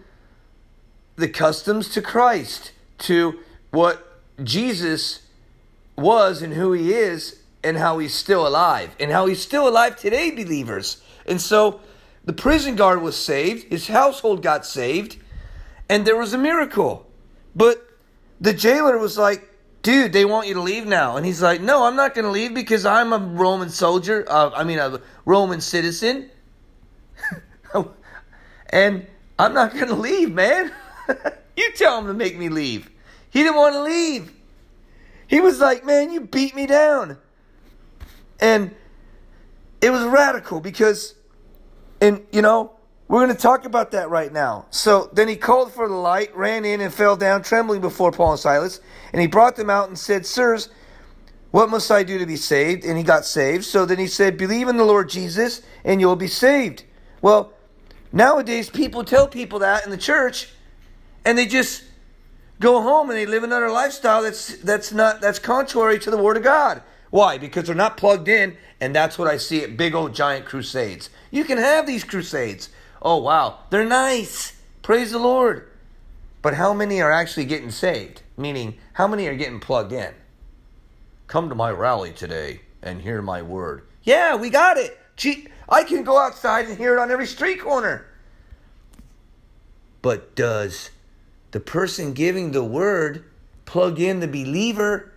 the 1.16 1.28
customs 1.28 1.90
to 1.90 2.01
Christ 2.01 2.72
to 3.00 3.40
what 3.72 4.22
Jesus 4.44 5.22
was 5.96 6.42
and 6.42 6.54
who 6.54 6.74
he 6.74 6.94
is 6.94 7.42
and 7.64 7.78
how 7.78 7.98
he's 7.98 8.14
still 8.14 8.48
alive 8.48 8.96
and 9.00 9.12
how 9.12 9.25
he's 9.25 9.42
still 9.42 9.68
alive 9.68 9.96
today, 9.98 10.31
believers. 10.31 11.02
And 11.25 11.42
so 11.42 11.81
the 12.24 12.34
prison 12.34 12.75
guard 12.75 13.02
was 13.02 13.16
saved, 13.16 13.72
his 13.72 13.88
household 13.88 14.42
got 14.44 14.66
saved, 14.66 15.18
and 15.90 16.06
there 16.06 16.18
was 16.18 16.34
a 16.34 16.38
miracle. 16.38 17.08
But 17.56 17.84
the 18.40 18.54
jailer 18.54 18.98
was 18.98 19.18
like, 19.18 19.50
dude, 19.81 20.14
they 20.14 20.25
want 20.25 20.48
you 20.48 20.54
to 20.56 20.62
leave 20.62 20.86
now. 20.86 21.18
And 21.18 21.25
he's 21.25 21.42
like, 21.42 21.62
no, 21.62 21.84
I'm 21.84 21.96
not 21.96 22.14
going 22.14 22.25
to 22.25 22.31
leave 22.31 22.54
because 22.54 22.86
I'm 22.86 23.14
a 23.14 23.18
Roman 23.18 23.69
soldier, 23.69 24.25
uh, 24.28 24.52
I 24.54 24.64
mean, 24.64 24.80
a 24.80 25.02
Roman 25.25 25.62
citizen. 25.62 26.30
and 28.69 29.07
I'm 29.40 29.54
not 29.54 29.74
going 29.74 29.88
to 29.88 29.95
leave, 29.95 30.33
man. 30.33 30.71
you 31.56 31.71
tell 31.74 32.00
him 32.00 32.07
to 32.07 32.14
make 32.14 32.38
me 32.38 32.50
leave. 32.50 32.90
He 33.30 33.44
didn't 33.44 33.57
want 33.57 33.76
to 33.76 33.84
leave. 33.84 34.34
He 35.28 35.42
was 35.42 35.60
like, 35.60 35.86
man, 35.86 36.12
you 36.12 36.22
beat 36.22 36.56
me 36.56 36.66
down. 36.66 37.18
And 38.40 38.74
it 39.81 39.90
was 39.90 40.04
radical 40.06 40.60
because, 40.60 41.16
and 42.00 42.26
you 42.31 42.42
know, 42.42 42.72
we're 43.07 43.24
going 43.24 43.36
to 43.36 43.42
talk 43.42 43.66
about 43.66 43.92
that 43.92 44.10
right 44.10 44.31
now. 44.31 44.66
So 44.69 45.10
then 45.14 45.28
he 45.28 45.36
called 45.38 45.72
for 45.72 45.88
the 45.88 45.96
light, 45.96 46.36
ran 46.36 46.66
in, 46.66 46.81
and 46.81 46.94
fell 46.94 47.16
down 47.16 47.42
trembling 47.42 47.80
before 47.80 48.12
Paul 48.12 48.31
and 48.31 48.40
Silas. 48.40 48.81
And 49.14 49.22
he 49.22 49.28
brought 49.28 49.56
them 49.56 49.69
out 49.69 49.88
and 49.88 49.98
said, 49.98 50.26
Sirs, 50.26 50.69
what 51.52 51.69
must 51.69 51.90
I 51.90 52.04
do 52.04 52.19
to 52.19 52.26
be 52.26 52.36
saved? 52.36 52.84
And 52.84 52.98
he 52.98 53.04
got 53.04 53.26
saved. 53.26 53.64
So 53.64 53.86
then 53.86 53.98
he 53.98 54.07
said, 54.07 54.38
Believe 54.38 54.68
in 54.68 54.76
the 54.76 54.84
Lord 54.84 55.10
Jesus, 55.10 55.62
and 55.86 56.02
you'll 56.02 56.18
be 56.18 56.28
saved. 56.28 56.84
Well, 57.22 57.54
nowadays 58.12 58.69
people 58.69 59.06
tell 59.06 59.28
people 59.28 59.60
that 59.60 59.86
in 59.86 59.92
the 59.92 59.98
church, 59.98 60.50
and 61.24 61.38
they 61.38 61.46
just 61.46 61.84
go 62.59 62.81
home 62.81 63.09
and 63.09 63.18
they 63.18 63.26
live 63.26 63.44
another 63.44 63.69
lifestyle 63.69 64.23
that's 64.23 64.57
that's 64.57 64.92
not 64.92 65.21
that's 65.21 65.40
contrary 65.40 65.99
to 65.99 66.11
the 66.11 66.18
Word 66.18 66.37
of 66.37 66.44
God. 66.44 66.81
Why? 67.09 67.37
Because 67.37 67.66
they're 67.66 67.76
not 67.76 67.97
plugged 67.97 68.28
in, 68.28 68.57
and 68.81 68.95
that's 68.95 69.18
what 69.18 69.28
I 69.28 69.37
see 69.37 69.64
at 69.64 69.78
big 69.78 69.95
old 69.95 70.14
giant 70.14 70.45
crusades. 70.45 71.09
You 71.31 71.44
can 71.44 71.57
have 71.57 71.87
these 71.87 72.04
crusades. 72.04 72.69
Oh, 73.02 73.18
wow. 73.18 73.59
They're 73.69 73.85
nice. 73.85 74.54
Praise 74.81 75.11
the 75.11 75.19
Lord. 75.19 75.69
But 76.42 76.56
how 76.56 76.73
many 76.73 77.02
are 77.02 77.11
actually 77.11 77.45
getting 77.45 77.71
saved? 77.71 78.21
Meaning, 78.37 78.78
how 78.94 79.07
many 79.07 79.28
are 79.28 79.35
getting 79.35 79.59
plugged 79.59 79.92
in? 79.92 80.14
Come 81.28 81.49
to 81.49 81.56
my 81.56 81.71
rally 81.71 82.11
today 82.11 82.61
and 82.81 83.02
hear 83.02 83.21
my 83.21 83.42
word. 83.42 83.83
Yeah, 84.04 84.35
we 84.35 84.49
got 84.49 84.78
it. 84.78 84.97
Gee, 85.16 85.47
I 85.68 85.83
can 85.83 86.04
go 86.04 86.18
outside 86.18 86.66
and 86.66 86.78
hear 86.78 86.95
it 86.95 86.99
on 86.99 87.11
every 87.11 87.26
street 87.26 87.59
corner. 87.59 88.06
But 90.02 90.35
does 90.35 90.92
the 91.51 91.59
person 91.59 92.13
giving 92.13 92.51
the 92.51 92.63
word 92.63 93.23
plug 93.66 93.99
in 93.99 94.19
the 94.19 94.27
believer 94.27 95.11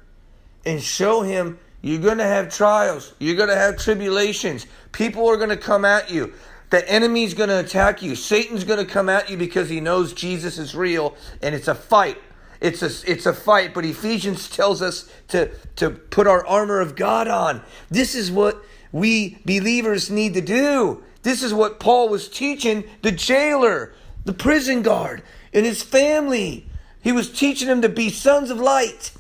and 0.65 0.83
show 0.83 1.23
him 1.23 1.59
you're 1.83 2.01
going 2.01 2.19
to 2.19 2.25
have 2.25 2.55
trials. 2.55 3.15
You're 3.19 3.37
going 3.37 3.49
to 3.49 3.57
have 3.57 3.79
tribulations. 3.79 4.67
People 4.93 5.29
are 5.29 5.37
going 5.37 5.51
to 5.51 5.57
come 5.57 5.85
at 5.85 6.11
you. 6.11 6.35
The 6.69 6.89
enemy's 6.89 7.35
going 7.35 7.49
to 7.49 7.59
attack 7.59 8.03
you. 8.03 8.15
Satan's 8.15 8.65
going 8.65 8.85
to 8.85 8.91
come 8.91 9.09
at 9.09 9.31
you 9.31 9.37
because 9.37 9.69
he 9.69 9.81
knows 9.81 10.13
Jesus 10.13 10.59
is 10.59 10.75
real 10.75 11.17
and 11.43 11.55
it's 11.55 11.69
a 11.69 11.75
fight. 11.75 12.19
it's 12.61 12.83
a 12.83 13.11
it's 13.11 13.27
a 13.27 13.33
fight, 13.33 13.73
but 13.73 13.85
Ephesians 13.85 14.49
tells 14.49 14.83
us 14.83 15.11
to 15.29 15.51
to 15.77 15.91
put 15.91 16.27
our 16.27 16.47
armor 16.47 16.81
of 16.81 16.95
God 16.95 17.27
on. 17.27 17.63
This 17.91 18.15
is 18.15 18.31
what 18.31 18.63
we 18.93 19.39
believers 19.45 20.11
need 20.11 20.35
to 20.35 20.41
do. 20.41 21.03
This 21.23 21.43
is 21.43 21.53
what 21.53 21.81
Paul 21.81 22.09
was 22.09 22.29
teaching 22.29 22.85
the 23.03 23.13
jailer, 23.13 23.93
the 24.25 24.33
prison 24.33 24.83
guard, 24.83 25.23
and 25.53 25.67
his 25.67 25.83
family. 25.83 26.67
He 27.03 27.13
was 27.13 27.31
teaching 27.31 27.69
them 27.69 27.83
to 27.83 27.89
be 27.89 28.11
sons 28.11 28.51
of 28.51 28.59
light. 28.59 29.13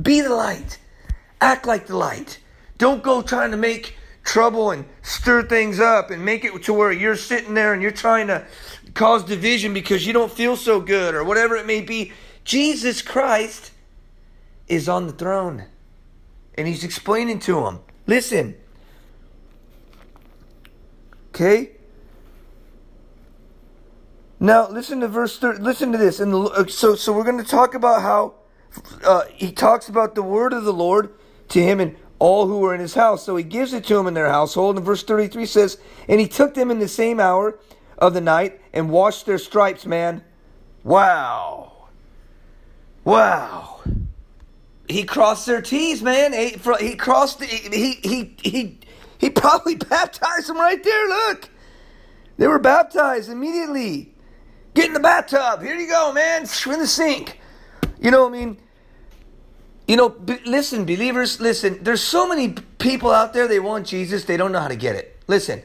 Be 0.00 0.20
the 0.20 0.34
light. 0.34 0.78
Act 1.40 1.66
like 1.66 1.86
the 1.86 1.96
light. 1.96 2.38
Don't 2.78 3.02
go 3.02 3.22
trying 3.22 3.50
to 3.52 3.56
make 3.56 3.96
trouble 4.24 4.70
and 4.70 4.84
stir 5.02 5.42
things 5.42 5.80
up 5.80 6.10
and 6.10 6.24
make 6.24 6.44
it 6.44 6.62
to 6.62 6.72
where 6.72 6.92
you're 6.92 7.16
sitting 7.16 7.54
there 7.54 7.72
and 7.72 7.82
you're 7.82 7.90
trying 7.90 8.28
to 8.28 8.46
cause 8.94 9.24
division 9.24 9.74
because 9.74 10.06
you 10.06 10.12
don't 10.12 10.30
feel 10.30 10.56
so 10.56 10.80
good 10.80 11.14
or 11.14 11.24
whatever 11.24 11.56
it 11.56 11.66
may 11.66 11.80
be. 11.80 12.12
Jesus 12.44 13.02
Christ 13.02 13.72
is 14.68 14.88
on 14.88 15.06
the 15.06 15.12
throne 15.12 15.64
and 16.54 16.68
he's 16.68 16.84
explaining 16.84 17.38
to 17.40 17.54
them. 17.62 17.80
Listen. 18.06 18.54
Okay? 21.28 21.70
Now 24.42 24.68
listen 24.68 24.98
to 25.00 25.08
verse 25.08 25.38
30. 25.38 25.62
Listen 25.62 25.92
to 25.92 25.98
this. 25.98 26.18
And 26.18 26.34
uh, 26.34 26.66
so 26.66 26.96
so 26.96 27.12
we're 27.12 27.22
going 27.22 27.38
to 27.38 27.44
talk 27.44 27.74
about 27.74 28.02
how 28.02 28.34
uh, 29.04 29.22
he 29.32 29.52
talks 29.52 29.88
about 29.88 30.16
the 30.16 30.22
word 30.22 30.52
of 30.52 30.64
the 30.64 30.72
Lord 30.72 31.14
to 31.50 31.62
him 31.62 31.78
and 31.78 31.94
all 32.18 32.48
who 32.48 32.58
were 32.58 32.74
in 32.74 32.80
his 32.80 32.94
house. 32.94 33.24
So 33.24 33.36
he 33.36 33.44
gives 33.44 33.72
it 33.72 33.84
to 33.84 33.94
them 33.94 34.08
in 34.08 34.14
their 34.14 34.28
household. 34.28 34.76
And 34.76 34.84
verse 34.84 35.04
33 35.04 35.46
says, 35.46 35.78
And 36.08 36.18
he 36.20 36.26
took 36.26 36.54
them 36.54 36.72
in 36.72 36.80
the 36.80 36.88
same 36.88 37.20
hour 37.20 37.56
of 37.98 38.14
the 38.14 38.20
night 38.20 38.60
and 38.72 38.90
washed 38.90 39.26
their 39.26 39.38
stripes, 39.38 39.86
man. 39.86 40.24
Wow. 40.82 41.90
Wow. 43.04 43.80
He 44.88 45.04
crossed 45.04 45.46
their 45.46 45.62
T's, 45.62 46.02
man. 46.02 46.32
He, 46.32 46.56
he 46.80 46.96
crossed, 46.96 47.40
he, 47.44 47.92
he, 48.02 48.34
he, 48.42 48.78
he 49.18 49.30
probably 49.30 49.76
baptized 49.88 50.48
them 50.48 50.56
right 50.56 50.82
there. 50.82 51.08
Look. 51.08 51.48
They 52.38 52.48
were 52.48 52.58
baptized 52.58 53.30
immediately. 53.30 54.11
Get 54.74 54.86
in 54.86 54.94
the 54.94 55.00
bathtub. 55.00 55.62
Here 55.62 55.74
you 55.74 55.88
go, 55.88 56.12
man. 56.12 56.42
In 56.42 56.78
the 56.78 56.86
sink. 56.86 57.40
You 58.00 58.10
know, 58.10 58.22
what 58.22 58.34
I 58.34 58.44
mean, 58.44 58.58
you 59.86 59.96
know, 59.96 60.08
be, 60.08 60.38
listen, 60.44 60.84
believers, 60.84 61.40
listen. 61.40 61.78
There's 61.82 62.00
so 62.00 62.28
many 62.28 62.54
people 62.78 63.10
out 63.10 63.32
there, 63.32 63.46
they 63.46 63.60
want 63.60 63.86
Jesus, 63.86 64.24
they 64.24 64.36
don't 64.36 64.52
know 64.52 64.60
how 64.60 64.68
to 64.68 64.76
get 64.76 64.96
it. 64.96 65.20
Listen, 65.26 65.62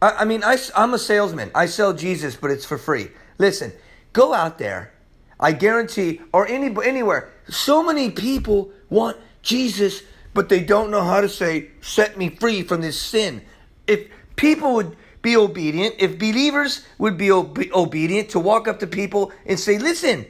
I, 0.00 0.10
I 0.10 0.24
mean, 0.24 0.44
I, 0.44 0.56
I'm 0.76 0.94
a 0.94 0.98
salesman. 0.98 1.50
I 1.54 1.66
sell 1.66 1.92
Jesus, 1.92 2.36
but 2.36 2.50
it's 2.50 2.64
for 2.64 2.78
free. 2.78 3.08
Listen, 3.38 3.72
go 4.12 4.34
out 4.34 4.58
there. 4.58 4.92
I 5.40 5.52
guarantee, 5.52 6.20
or 6.32 6.46
any, 6.46 6.74
anywhere, 6.84 7.32
so 7.48 7.82
many 7.82 8.10
people 8.10 8.70
want 8.88 9.16
Jesus, 9.42 10.02
but 10.32 10.48
they 10.48 10.62
don't 10.62 10.90
know 10.90 11.02
how 11.02 11.20
to 11.20 11.28
say, 11.28 11.70
set 11.80 12.16
me 12.16 12.30
free 12.30 12.62
from 12.62 12.82
this 12.82 13.00
sin. 13.00 13.42
If 13.86 14.08
people 14.36 14.74
would 14.74 14.96
be 15.24 15.36
obedient, 15.36 15.96
if 15.98 16.20
believers 16.20 16.86
would 16.98 17.18
be 17.18 17.32
ob- 17.32 17.58
obedient 17.72 18.28
to 18.30 18.38
walk 18.38 18.68
up 18.68 18.78
to 18.78 18.86
people 18.86 19.32
and 19.44 19.58
say, 19.58 19.78
listen, 19.78 20.26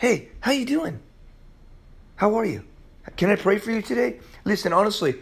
Hey, 0.00 0.30
how 0.40 0.52
you 0.52 0.64
doing? 0.64 0.98
How 2.16 2.34
are 2.36 2.44
you? 2.46 2.64
Can 3.18 3.28
I 3.28 3.36
pray 3.36 3.58
for 3.58 3.70
you 3.70 3.82
today? 3.82 4.18
Listen, 4.46 4.72
honestly, 4.72 5.16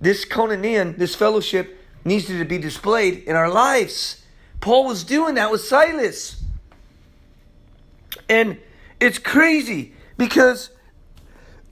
this 0.00 0.24
koinonia, 0.24 0.96
this 0.96 1.16
fellowship, 1.16 1.76
needs 2.04 2.26
to 2.26 2.44
be 2.44 2.56
displayed 2.56 3.24
in 3.24 3.34
our 3.34 3.50
lives. 3.50 4.22
Paul 4.60 4.86
was 4.86 5.02
doing 5.02 5.34
that 5.34 5.50
with 5.50 5.62
Silas. 5.62 6.40
And 8.28 8.58
it's 9.00 9.18
crazy 9.18 9.92
because, 10.16 10.70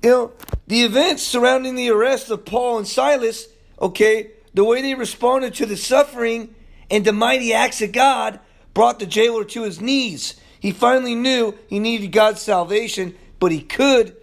you 0.03 0.11
know, 0.11 0.33
the 0.67 0.83
events 0.83 1.23
surrounding 1.23 1.77
the 1.77 1.91
arrest 1.91 2.31
of 2.31 2.45
Paul 2.45 2.79
and 2.79 2.89
Silas, 2.89 3.47
okay, 3.81 4.33
the 4.55 4.65
way 4.65 4.83
they 4.83 4.95
responded 4.95 5.55
to 5.55 5.67
the 5.67 5.77
suffering 5.77 6.53
and 6.91 7.05
the 7.05 7.13
mighty 7.13 7.53
acts 7.53 7.81
of 7.83 7.93
God 7.93 8.41
brought 8.75 8.99
the 8.99 9.07
jailer 9.07 9.45
to 9.45 9.63
his 9.63 9.81
knees. 9.81 10.35
He 10.59 10.73
finally 10.73 11.15
knew 11.15 11.57
he 11.69 11.79
needed 11.79 12.13
God's 12.13 12.43
salvation, 12.43 13.15
but 13.39 13.53
he 13.53 13.63
could, 13.63 14.17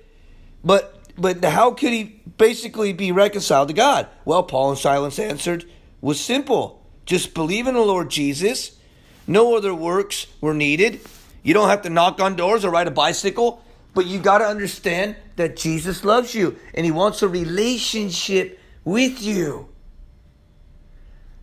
but 0.64 0.94
but 1.18 1.44
how 1.44 1.72
could 1.72 1.94
he 1.94 2.22
basically 2.38 2.94
be 2.94 3.12
reconciled 3.12 3.70
to 3.70 3.74
God? 3.74 4.08
Well, 4.24 4.44
Paul 4.44 4.72
and 4.72 4.80
Silas 4.80 5.18
answered 5.18 5.66
was 6.00 6.20
simple. 6.20 6.86
Just 7.06 7.34
believe 7.34 7.68
in 7.68 7.74
the 7.74 7.82
Lord 7.82 8.10
Jesus. 8.10 8.78
No 9.26 9.58
other 9.58 9.74
works 9.74 10.28
were 10.40 10.54
needed. 10.54 11.00
You 11.42 11.54
don't 11.54 11.70
have 11.70 11.82
to 11.84 11.90
knock 11.90 12.20
on 12.20 12.36
doors 12.36 12.64
or 12.64 12.70
ride 12.70 12.88
a 12.88 12.92
bicycle, 12.92 13.64
but 13.94 14.06
you 14.06 14.20
got 14.20 14.40
to 14.40 14.46
understand 14.46 15.16
that 15.38 15.58
Jesus 15.58 16.04
loves 16.04 16.36
you 16.36 16.58
and 16.76 16.86
he 16.86 16.92
wants 16.92 17.22
a 17.22 17.28
relationship 17.28 18.60
with 18.84 19.22
you. 19.22 19.70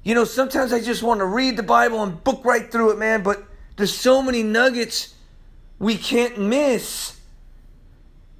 You 0.04 0.14
know, 0.14 0.24
sometimes 0.24 0.72
I 0.72 0.80
just 0.80 1.02
want 1.02 1.20
to 1.20 1.26
read 1.26 1.56
the 1.56 1.62
Bible 1.62 2.02
and 2.02 2.22
book 2.22 2.44
right 2.44 2.70
through 2.70 2.90
it, 2.90 2.98
man, 2.98 3.22
but 3.22 3.42
there's 3.76 3.94
so 3.94 4.20
many 4.20 4.42
nuggets 4.42 5.14
we 5.78 5.96
can't 5.96 6.38
miss. 6.38 7.18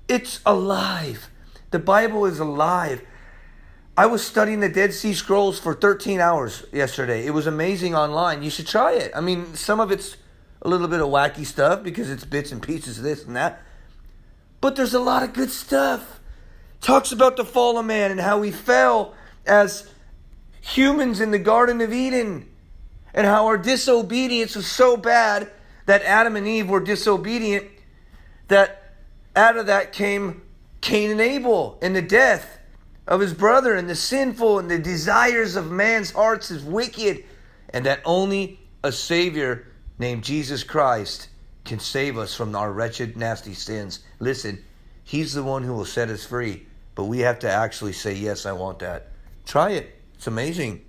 It's 0.06 0.40
alive. 0.44 1.30
The 1.70 1.78
Bible 1.78 2.26
is 2.26 2.38
alive. 2.38 3.02
I 3.96 4.06
was 4.06 4.24
studying 4.24 4.60
the 4.60 4.68
Dead 4.68 4.92
Sea 4.92 5.14
Scrolls 5.14 5.58
for 5.58 5.74
13 5.74 6.20
hours 6.20 6.64
yesterday. 6.70 7.24
It 7.26 7.30
was 7.30 7.46
amazing 7.46 7.94
online. 7.94 8.42
You 8.42 8.50
should 8.50 8.66
try 8.66 8.92
it. 8.92 9.12
I 9.14 9.20
mean, 9.20 9.54
some 9.54 9.80
of 9.80 9.90
it's 9.90 10.18
a 10.60 10.68
little 10.68 10.88
bit 10.88 11.00
of 11.00 11.08
wacky 11.08 11.46
stuff 11.46 11.82
because 11.82 12.10
it's 12.10 12.24
bits 12.24 12.52
and 12.52 12.62
pieces 12.62 12.98
of 12.98 13.04
this 13.04 13.24
and 13.24 13.36
that. 13.36 13.62
But 14.60 14.76
there's 14.76 14.94
a 14.94 15.00
lot 15.00 15.22
of 15.22 15.32
good 15.32 15.50
stuff. 15.50 16.20
Talks 16.80 17.12
about 17.12 17.36
the 17.36 17.44
fall 17.44 17.78
of 17.78 17.86
man 17.86 18.10
and 18.10 18.20
how 18.20 18.38
we 18.38 18.50
fell 18.50 19.14
as 19.46 19.88
humans 20.64 21.20
in 21.20 21.30
the 21.30 21.38
Garden 21.38 21.80
of 21.80 21.92
Eden 21.92 22.48
and 23.12 23.26
how 23.26 23.46
our 23.46 23.58
disobedience 23.58 24.56
was 24.56 24.66
so 24.66 24.96
bad 24.96 25.50
that 25.86 26.02
Adam 26.02 26.36
and 26.36 26.46
Eve 26.46 26.68
were 26.68 26.80
disobedient 26.80 27.66
that 28.48 28.94
out 29.36 29.56
of 29.56 29.66
that 29.66 29.92
came 29.92 30.42
Cain 30.80 31.10
and 31.10 31.20
Abel 31.20 31.78
and 31.82 31.94
the 31.94 32.02
death 32.02 32.58
of 33.06 33.20
his 33.20 33.34
brother 33.34 33.74
and 33.74 33.90
the 33.90 33.94
sinful 33.94 34.58
and 34.58 34.70
the 34.70 34.78
desires 34.78 35.54
of 35.54 35.70
man's 35.70 36.12
hearts 36.12 36.50
is 36.50 36.64
wicked 36.64 37.24
and 37.68 37.84
that 37.84 38.00
only 38.06 38.58
a 38.82 38.90
savior 38.90 39.66
named 39.98 40.24
Jesus 40.24 40.64
Christ 40.64 41.28
can 41.64 41.78
save 41.78 42.16
us 42.16 42.34
from 42.34 42.56
our 42.56 42.72
wretched 42.72 43.18
nasty 43.18 43.54
sins. 43.54 44.00
Listen, 44.18 44.64
he's 45.02 45.34
the 45.34 45.42
one 45.42 45.62
who 45.62 45.74
will 45.74 45.84
set 45.84 46.08
us 46.08 46.24
free, 46.24 46.66
but 46.94 47.04
we 47.04 47.18
have 47.20 47.38
to 47.40 47.50
actually 47.50 47.92
say 47.92 48.14
yes, 48.14 48.46
I 48.46 48.52
want 48.52 48.78
that. 48.78 49.08
Try 49.44 49.72
it. 49.72 49.93
It's 50.24 50.28
amazing. 50.28 50.82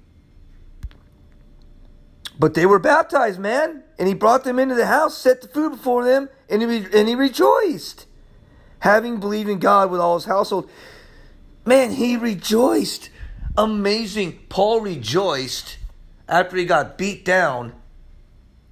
But 2.39 2.53
they 2.53 2.65
were 2.65 2.79
baptized, 2.79 3.37
man. 3.37 3.83
And 3.99 4.07
he 4.07 4.13
brought 4.13 4.45
them 4.45 4.59
into 4.59 4.75
the 4.75 4.85
house, 4.85 5.17
set 5.17 5.41
the 5.41 5.49
food 5.49 5.71
before 5.71 6.05
them, 6.05 6.29
and 6.49 6.61
he, 6.61 6.77
and 6.97 7.09
he 7.09 7.15
rejoiced. 7.15 8.05
Having 8.79 9.19
believed 9.19 9.49
in 9.49 9.59
God 9.59 9.91
with 9.91 9.99
all 9.99 10.15
his 10.15 10.23
household. 10.23 10.69
Man, 11.65 11.91
he 11.91 12.15
rejoiced. 12.15 13.09
Amazing. 13.57 14.39
Paul 14.47 14.79
rejoiced 14.79 15.79
after 16.29 16.55
he 16.55 16.63
got 16.63 16.97
beat 16.97 17.25
down 17.25 17.73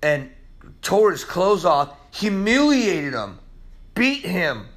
and 0.02 0.32
tore 0.82 1.12
his 1.12 1.26
clothes 1.26 1.66
off, 1.66 1.94
humiliated 2.12 3.12
him, 3.12 3.38
beat 3.96 4.24
him. 4.26 4.68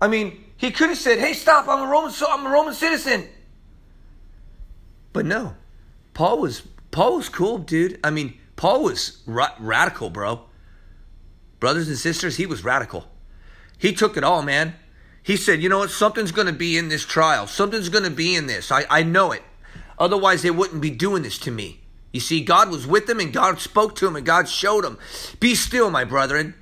I 0.00 0.08
mean, 0.08 0.42
he 0.56 0.70
could 0.70 0.88
have 0.88 0.98
said, 0.98 1.18
"Hey, 1.18 1.34
stop! 1.34 1.68
I'm 1.68 1.86
a 1.86 1.90
Roman. 1.90 2.10
I'm 2.26 2.46
a 2.46 2.48
Roman 2.48 2.72
citizen." 2.72 3.28
But 5.14 5.24
no, 5.24 5.56
Paul 6.12 6.40
was 6.40 6.62
Paul 6.90 7.16
was 7.16 7.30
cool, 7.30 7.56
dude. 7.56 7.98
I 8.04 8.10
mean, 8.10 8.38
Paul 8.56 8.82
was 8.82 9.22
ra- 9.24 9.54
radical, 9.58 10.10
bro. 10.10 10.42
Brothers 11.58 11.88
and 11.88 11.96
sisters, 11.96 12.36
he 12.36 12.44
was 12.44 12.62
radical. 12.62 13.06
He 13.78 13.94
took 13.94 14.18
it 14.18 14.24
all, 14.24 14.42
man. 14.42 14.74
He 15.22 15.38
said, 15.38 15.62
"You 15.62 15.70
know 15.70 15.78
what? 15.78 15.90
Something's 15.90 16.32
going 16.32 16.48
to 16.48 16.52
be 16.52 16.76
in 16.76 16.90
this 16.90 17.06
trial. 17.06 17.46
Something's 17.46 17.88
going 17.88 18.04
to 18.04 18.10
be 18.10 18.34
in 18.34 18.46
this. 18.46 18.70
I, 18.70 18.84
I 18.90 19.02
know 19.02 19.32
it. 19.32 19.42
Otherwise, 19.98 20.42
they 20.42 20.50
wouldn't 20.50 20.82
be 20.82 20.90
doing 20.90 21.22
this 21.22 21.38
to 21.38 21.50
me." 21.50 21.80
You 22.14 22.20
see, 22.20 22.42
God 22.42 22.70
was 22.70 22.86
with 22.86 23.10
him 23.10 23.18
and 23.18 23.32
God 23.32 23.58
spoke 23.58 23.96
to 23.96 24.06
him 24.06 24.14
and 24.14 24.24
God 24.24 24.48
showed 24.48 24.84
him, 24.84 24.98
Be 25.40 25.56
still, 25.56 25.90
my 25.90 26.04
brethren. 26.04 26.54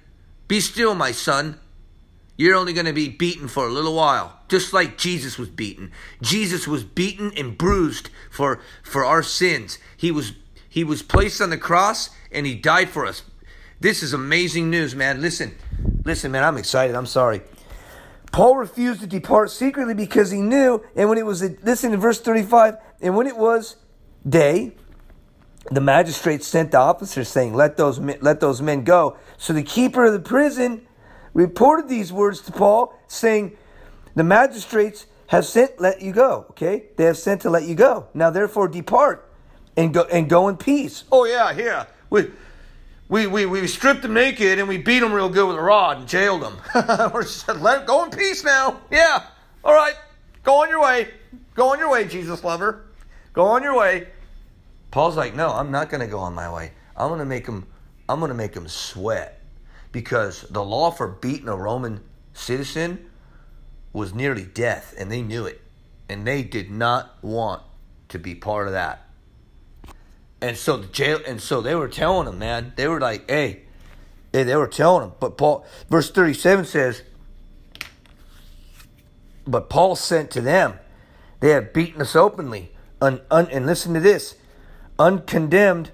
Be 0.49 0.61
still, 0.61 0.95
my 0.95 1.13
son. 1.13 1.61
You're 2.37 2.57
only 2.57 2.73
going 2.73 2.87
to 2.87 2.93
be 2.93 3.09
beaten 3.09 3.47
for 3.47 3.67
a 3.67 3.71
little 3.71 3.95
while, 3.95 4.41
just 4.49 4.73
like 4.73 4.97
Jesus 4.97 5.39
was 5.39 5.49
beaten. 5.49 5.93
Jesus 6.23 6.67
was 6.67 6.83
beaten 6.83 7.33
and 7.37 7.57
bruised 7.57 8.11
for, 8.31 8.61
for 8.83 9.05
our 9.05 9.23
sins. 9.23 9.79
He 9.97 10.11
was, 10.11 10.33
he 10.69 10.83
was 10.83 11.03
placed 11.03 11.41
on 11.41 11.51
the 11.51 11.59
cross 11.59 12.11
and 12.31 12.47
he 12.47 12.55
died 12.55 12.89
for 12.89 13.07
us. 13.07 13.23
This 13.81 14.03
is 14.03 14.13
amazing 14.13 14.71
news, 14.71 14.95
man. 14.95 15.21
Listen, 15.21 15.55
listen, 16.05 16.33
man, 16.33 16.45
I'm 16.45 16.57
excited. 16.57 16.97
I'm 16.97 17.07
sorry. 17.07 17.43
Paul 18.31 18.57
refused 18.57 19.01
to 19.01 19.07
depart 19.07 19.51
secretly 19.51 19.93
because 19.93 20.31
he 20.31 20.41
knew, 20.41 20.83
and 20.97 21.09
when 21.09 21.19
it 21.19 21.27
was, 21.27 21.43
listen 21.63 21.93
in 21.93 22.01
verse 22.01 22.19
35, 22.19 22.77
and 23.03 23.15
when 23.15 23.27
it 23.27 23.37
was 23.37 23.77
day, 24.27 24.73
the 25.71 25.81
magistrate 25.81 26.43
sent 26.43 26.71
the 26.71 26.79
officers 26.79 27.29
saying, 27.29 27.55
"Let 27.55 27.77
those 27.77 28.01
men, 28.01 28.19
let 28.21 28.41
those 28.41 28.63
men 28.63 28.85
go." 28.85 29.17
So 29.37 29.53
the 29.53 29.63
keeper 29.63 30.05
of 30.05 30.13
the 30.13 30.21
prison 30.21 30.87
reported 31.35 31.89
these 31.89 32.13
words 32.13 32.41
to 32.43 32.53
Paul, 32.53 32.99
saying, 33.09 33.57
"The 34.15 34.25
magistrates 34.25 35.07
have 35.29 35.45
sent 35.47 35.81
let 35.81 36.03
you 36.03 36.13
go." 36.13 36.47
Okay, 36.51 36.85
they 36.97 37.05
have 37.05 37.19
sent 37.19 37.43
to 37.43 37.51
let 37.51 37.65
you 37.65 37.75
go. 37.75 38.07
Now, 38.15 38.31
therefore, 38.31 38.69
depart 38.69 39.29
and 39.77 39.93
go 39.93 40.03
and 40.05 40.29
go 40.29 40.49
in 40.49 40.57
peace. 40.57 41.05
Oh 41.11 41.25
yeah, 41.25 41.53
yeah. 41.53 41.87
We 42.11 42.31
we 43.09 43.27
we, 43.27 43.47
we 43.47 43.67
stripped 43.67 44.03
them 44.03 44.15
naked 44.15 44.59
and 44.59 44.69
we 44.69 44.79
beat 44.79 45.01
them 45.01 45.13
real 45.13 45.29
good 45.29 45.47
with 45.47 45.57
a 45.57 45.63
rod 45.63 45.99
and 45.99 46.09
jailed 46.09 46.43
them. 46.43 46.57
We're 47.13 47.23
just 47.23 47.49
let 47.49 47.87
go 47.87 48.05
in 48.05 48.11
peace 48.11 48.45
now. 48.45 48.81
Yeah, 48.91 49.25
all 49.65 49.75
right, 49.75 49.95
go 50.43 50.63
on 50.63 50.69
your 50.69 50.83
way. 50.83 51.09
Go 51.55 51.71
on 51.71 51.79
your 51.79 51.91
way, 51.91 52.07
Jesus 52.07 52.43
lover. 52.43 52.87
Go 53.35 53.45
on 53.45 53.63
your 53.63 53.77
way. 53.77 54.09
Paul's 54.91 55.17
like, 55.17 55.35
no, 55.35 55.51
I'm 55.51 55.71
not 55.71 55.91
going 55.91 56.01
to 56.01 56.07
go 56.07 56.19
on 56.19 56.35
my 56.35 56.53
way. 56.53 56.73
I'm 56.97 57.09
going 57.09 57.19
to 57.19 57.27
make 57.27 57.47
him. 57.47 57.67
I'm 58.09 58.19
going 58.19 58.31
to 58.31 58.35
make 58.35 58.55
him 58.55 58.69
sweat 58.69 59.42
because 59.93 60.43
the 60.51 60.65
law 60.65 60.91
for 60.91 61.07
beating 61.07 61.49
a 61.49 61.57
Roman 61.57 62.01
citizen 62.33 63.11
was 63.93 64.15
nearly 64.15 64.45
death, 64.45 64.95
and 64.99 65.13
they 65.13 65.23
knew 65.23 65.45
it, 65.45 65.61
and 66.09 66.27
they 66.27 66.43
did 66.43 66.71
not 66.71 67.23
want 67.23 67.63
to 68.09 68.19
be 68.19 68.35
part 68.35 68.67
of 68.67 68.73
that. 68.73 69.07
And 70.41 70.57
so 70.57 70.79
the 70.79 70.89
jail, 70.89 71.21
and 71.27 71.41
so 71.41 71.61
they 71.61 71.75
were 71.75 71.89
telling 71.89 72.27
him, 72.27 72.39
man, 72.39 72.73
they 72.77 72.89
were 72.89 73.01
like, 73.01 73.31
hey, 73.31 73.63
hey 74.33 74.43
they 74.43 74.57
were 74.57 74.67
telling 74.67 75.05
him. 75.05 75.13
But 75.21 75.37
Paul, 75.37 75.65
verse 75.89 76.11
37 76.11 76.65
says, 76.65 77.03
but 79.47 79.69
Paul 79.69 79.95
sent 79.95 80.31
to 80.33 80.41
them, 80.41 80.79
they 81.41 81.51
have 81.51 81.73
beaten 81.73 82.01
us 82.01 82.17
openly, 82.17 82.73
un, 83.01 83.21
un, 83.31 83.49
and 83.51 83.67
listen 83.67 83.95
to 83.95 84.01
this. 84.01 84.37
Uncondemned 84.99 85.91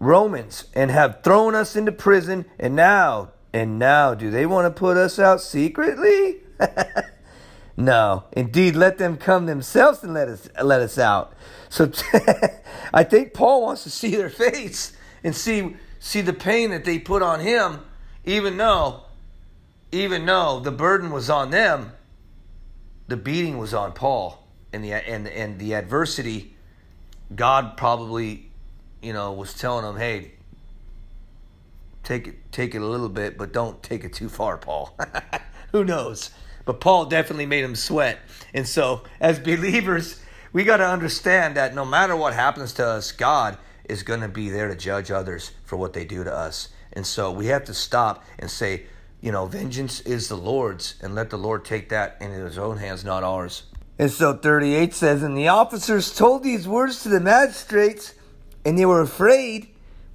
Romans 0.00 0.64
and 0.74 0.90
have 0.90 1.22
thrown 1.22 1.54
us 1.54 1.76
into 1.76 1.92
prison. 1.92 2.46
And 2.58 2.74
now 2.74 3.30
and 3.52 3.78
now 3.78 4.14
do 4.14 4.30
they 4.30 4.46
want 4.46 4.66
to 4.66 4.78
put 4.78 4.96
us 4.96 5.18
out 5.18 5.40
secretly? 5.40 6.36
no, 7.76 8.24
indeed 8.32 8.76
let 8.76 8.98
them 8.98 9.16
come 9.16 9.46
themselves 9.46 10.02
and 10.02 10.14
let 10.14 10.28
us 10.28 10.48
let 10.62 10.80
us 10.80 10.98
out. 10.98 11.32
So 11.68 11.90
I 12.94 13.04
think 13.04 13.34
Paul 13.34 13.62
wants 13.62 13.84
to 13.84 13.90
see 13.90 14.14
their 14.16 14.30
face 14.30 14.92
and 15.22 15.34
see 15.34 15.76
see 15.98 16.20
the 16.20 16.32
pain 16.32 16.70
that 16.70 16.84
they 16.84 16.98
put 16.98 17.22
on 17.22 17.40
him 17.40 17.80
even 18.24 18.56
though 18.56 19.02
even 19.90 20.24
though 20.26 20.60
the 20.60 20.70
burden 20.70 21.10
was 21.10 21.28
on 21.28 21.50
them 21.50 21.92
the 23.08 23.16
beating 23.16 23.58
was 23.58 23.74
on 23.74 23.92
Paul 23.92 24.46
and 24.72 24.84
the 24.84 24.92
and 24.92 25.26
and 25.26 25.58
the 25.58 25.74
adversity 25.74 26.54
God 27.34 27.76
probably, 27.76 28.48
you 29.02 29.12
know, 29.12 29.32
was 29.32 29.54
telling 29.54 29.84
him, 29.84 29.96
"Hey, 29.96 30.32
take 32.02 32.28
it 32.28 32.52
take 32.52 32.74
it 32.74 32.82
a 32.82 32.86
little 32.86 33.08
bit, 33.08 33.38
but 33.38 33.52
don't 33.52 33.82
take 33.82 34.04
it 34.04 34.12
too 34.12 34.28
far, 34.28 34.56
Paul." 34.56 34.96
Who 35.72 35.84
knows? 35.84 36.30
But 36.64 36.80
Paul 36.80 37.06
definitely 37.06 37.46
made 37.46 37.64
him 37.64 37.74
sweat. 37.74 38.18
And 38.52 38.66
so, 38.66 39.04
as 39.20 39.38
believers, 39.50 40.20
we 40.52 40.64
got 40.64 40.78
to 40.78 40.86
understand 40.86 41.56
that 41.56 41.74
no 41.74 41.84
matter 41.84 42.14
what 42.14 42.34
happens 42.34 42.72
to 42.74 42.86
us, 42.86 43.12
God 43.12 43.56
is 43.84 44.02
going 44.02 44.20
to 44.20 44.28
be 44.28 44.50
there 44.50 44.68
to 44.68 44.76
judge 44.76 45.10
others 45.10 45.52
for 45.64 45.76
what 45.76 45.94
they 45.94 46.04
do 46.04 46.24
to 46.24 46.32
us. 46.32 46.68
And 46.92 47.06
so, 47.06 47.32
we 47.32 47.46
have 47.46 47.64
to 47.64 47.74
stop 47.74 48.24
and 48.38 48.50
say, 48.50 48.84
you 49.20 49.32
know, 49.32 49.46
vengeance 49.46 50.00
is 50.00 50.28
the 50.28 50.36
Lord's, 50.36 50.94
and 51.02 51.14
let 51.14 51.30
the 51.30 51.38
Lord 51.38 51.64
take 51.64 51.88
that 51.88 52.18
into 52.20 52.44
his 52.44 52.58
own 52.58 52.76
hands, 52.76 53.04
not 53.04 53.24
ours. 53.24 53.64
And 53.98 54.10
so 54.10 54.34
38 54.34 54.94
says, 54.94 55.22
And 55.22 55.36
the 55.36 55.48
officers 55.48 56.14
told 56.14 56.44
these 56.44 56.68
words 56.68 57.02
to 57.02 57.08
the 57.08 57.18
magistrates, 57.18 58.14
and 58.64 58.78
they 58.78 58.86
were 58.86 59.00
afraid 59.00 59.68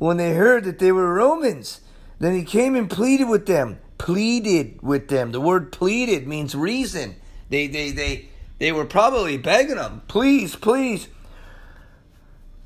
when 0.03 0.17
they 0.17 0.33
heard 0.33 0.65
that 0.65 0.79
they 0.79 0.91
were 0.91 1.13
Romans. 1.13 1.79
Then 2.19 2.35
he 2.35 2.43
came 2.43 2.75
and 2.75 2.89
pleaded 2.89 3.29
with 3.29 3.45
them. 3.45 3.79
Pleaded 3.97 4.81
with 4.81 5.07
them. 5.07 5.31
The 5.31 5.39
word 5.39 5.71
pleaded 5.71 6.27
means 6.27 6.53
reason. 6.55 7.15
They 7.49 7.67
they 7.67 7.91
they 7.91 8.27
they 8.59 8.73
were 8.73 8.83
probably 8.83 9.37
begging 9.37 9.77
them, 9.77 10.01
please, 10.09 10.57
please, 10.57 11.07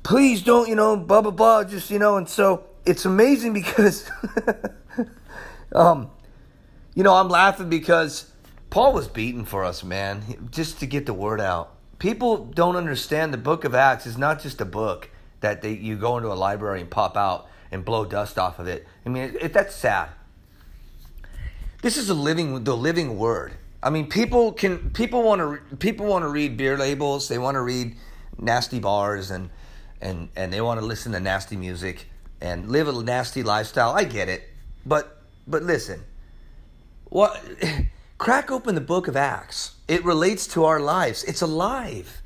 please 0.02 0.42
don't, 0.42 0.68
you 0.68 0.74
know, 0.74 0.96
blah 0.96 1.20
blah 1.20 1.30
blah. 1.30 1.62
Just 1.62 1.90
you 1.90 2.00
know, 2.00 2.16
and 2.16 2.28
so 2.28 2.64
it's 2.84 3.04
amazing 3.04 3.52
because 3.52 4.10
um 5.72 6.10
you 6.94 7.04
know, 7.04 7.14
I'm 7.14 7.28
laughing 7.28 7.68
because 7.68 8.32
Paul 8.70 8.92
was 8.92 9.06
beaten 9.06 9.44
for 9.44 9.62
us, 9.62 9.84
man, 9.84 10.48
just 10.50 10.80
to 10.80 10.86
get 10.86 11.06
the 11.06 11.14
word 11.14 11.40
out. 11.40 11.76
People 12.00 12.46
don't 12.46 12.74
understand 12.74 13.32
the 13.32 13.38
book 13.38 13.62
of 13.62 13.76
Acts 13.76 14.06
is 14.06 14.18
not 14.18 14.42
just 14.42 14.60
a 14.60 14.64
book 14.64 15.10
that 15.40 15.62
they, 15.62 15.72
you 15.72 15.96
go 15.96 16.16
into 16.16 16.32
a 16.32 16.34
library 16.34 16.80
and 16.80 16.90
pop 16.90 17.16
out 17.16 17.48
and 17.70 17.84
blow 17.84 18.04
dust 18.04 18.38
off 18.38 18.58
of 18.58 18.66
it. 18.66 18.86
I 19.04 19.08
mean, 19.08 19.24
it, 19.24 19.42
it, 19.42 19.52
that's 19.52 19.74
sad. 19.74 20.10
This 21.82 21.96
is 21.96 22.08
a 22.08 22.14
living, 22.14 22.64
the 22.64 22.76
living 22.76 23.18
word. 23.18 23.54
I 23.82 23.90
mean, 23.90 24.08
people 24.08 24.52
can 24.52 24.90
people 24.90 25.22
want 25.22 25.40
to 25.40 25.76
people 25.76 26.06
want 26.06 26.24
to 26.24 26.28
read 26.28 26.56
beer 26.56 26.76
labels. 26.76 27.28
They 27.28 27.38
want 27.38 27.54
to 27.54 27.60
read 27.60 27.94
nasty 28.36 28.80
bars 28.80 29.30
and 29.30 29.50
and 30.00 30.28
and 30.34 30.52
they 30.52 30.60
want 30.60 30.80
to 30.80 30.86
listen 30.86 31.12
to 31.12 31.20
nasty 31.20 31.56
music 31.56 32.06
and 32.40 32.68
live 32.68 32.88
a 32.88 33.02
nasty 33.04 33.44
lifestyle. 33.44 33.92
I 33.92 34.02
get 34.02 34.28
it, 34.28 34.42
but 34.84 35.22
but 35.46 35.62
listen, 35.62 36.02
what 37.04 37.40
Crack 38.18 38.50
open 38.50 38.74
the 38.74 38.80
book 38.80 39.06
of 39.06 39.16
Acts. 39.16 39.76
It 39.86 40.04
relates 40.04 40.48
to 40.48 40.64
our 40.64 40.80
lives. 40.80 41.22
It's 41.22 41.40
alive. 41.40 42.17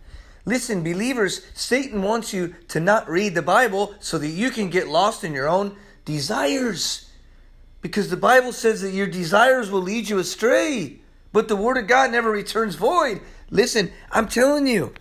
Listen, 0.45 0.83
believers, 0.83 1.47
Satan 1.55 2.03
wants 2.03 2.33
you 2.33 2.55
to 2.69 2.81
not 2.81 3.09
read 3.09 3.35
the 3.35 3.43
Bible 3.43 3.95
so 4.01 4.19
that 4.19 4.29
you 4.29 4.51
can 4.51 4.71
get 4.71 4.89
lost 4.89 5.23
in 5.23 5.33
your 5.33 5.49
own 5.49 5.77
desires. 6.05 7.11
Because 7.81 8.11
the 8.11 8.17
Bible 8.17 8.53
says 8.53 8.81
that 8.83 8.91
your 8.91 9.07
desires 9.07 9.71
will 9.71 9.83
lead 9.83 10.09
you 10.09 10.19
astray, 10.19 11.01
but 11.33 11.49
the 11.49 11.57
Word 11.57 11.77
of 11.77 11.87
God 11.87 12.11
never 12.11 12.31
returns 12.31 12.75
void. 12.75 13.21
Listen, 13.51 13.93
I'm 14.11 14.27
telling 14.29 14.67
you. 14.67 14.93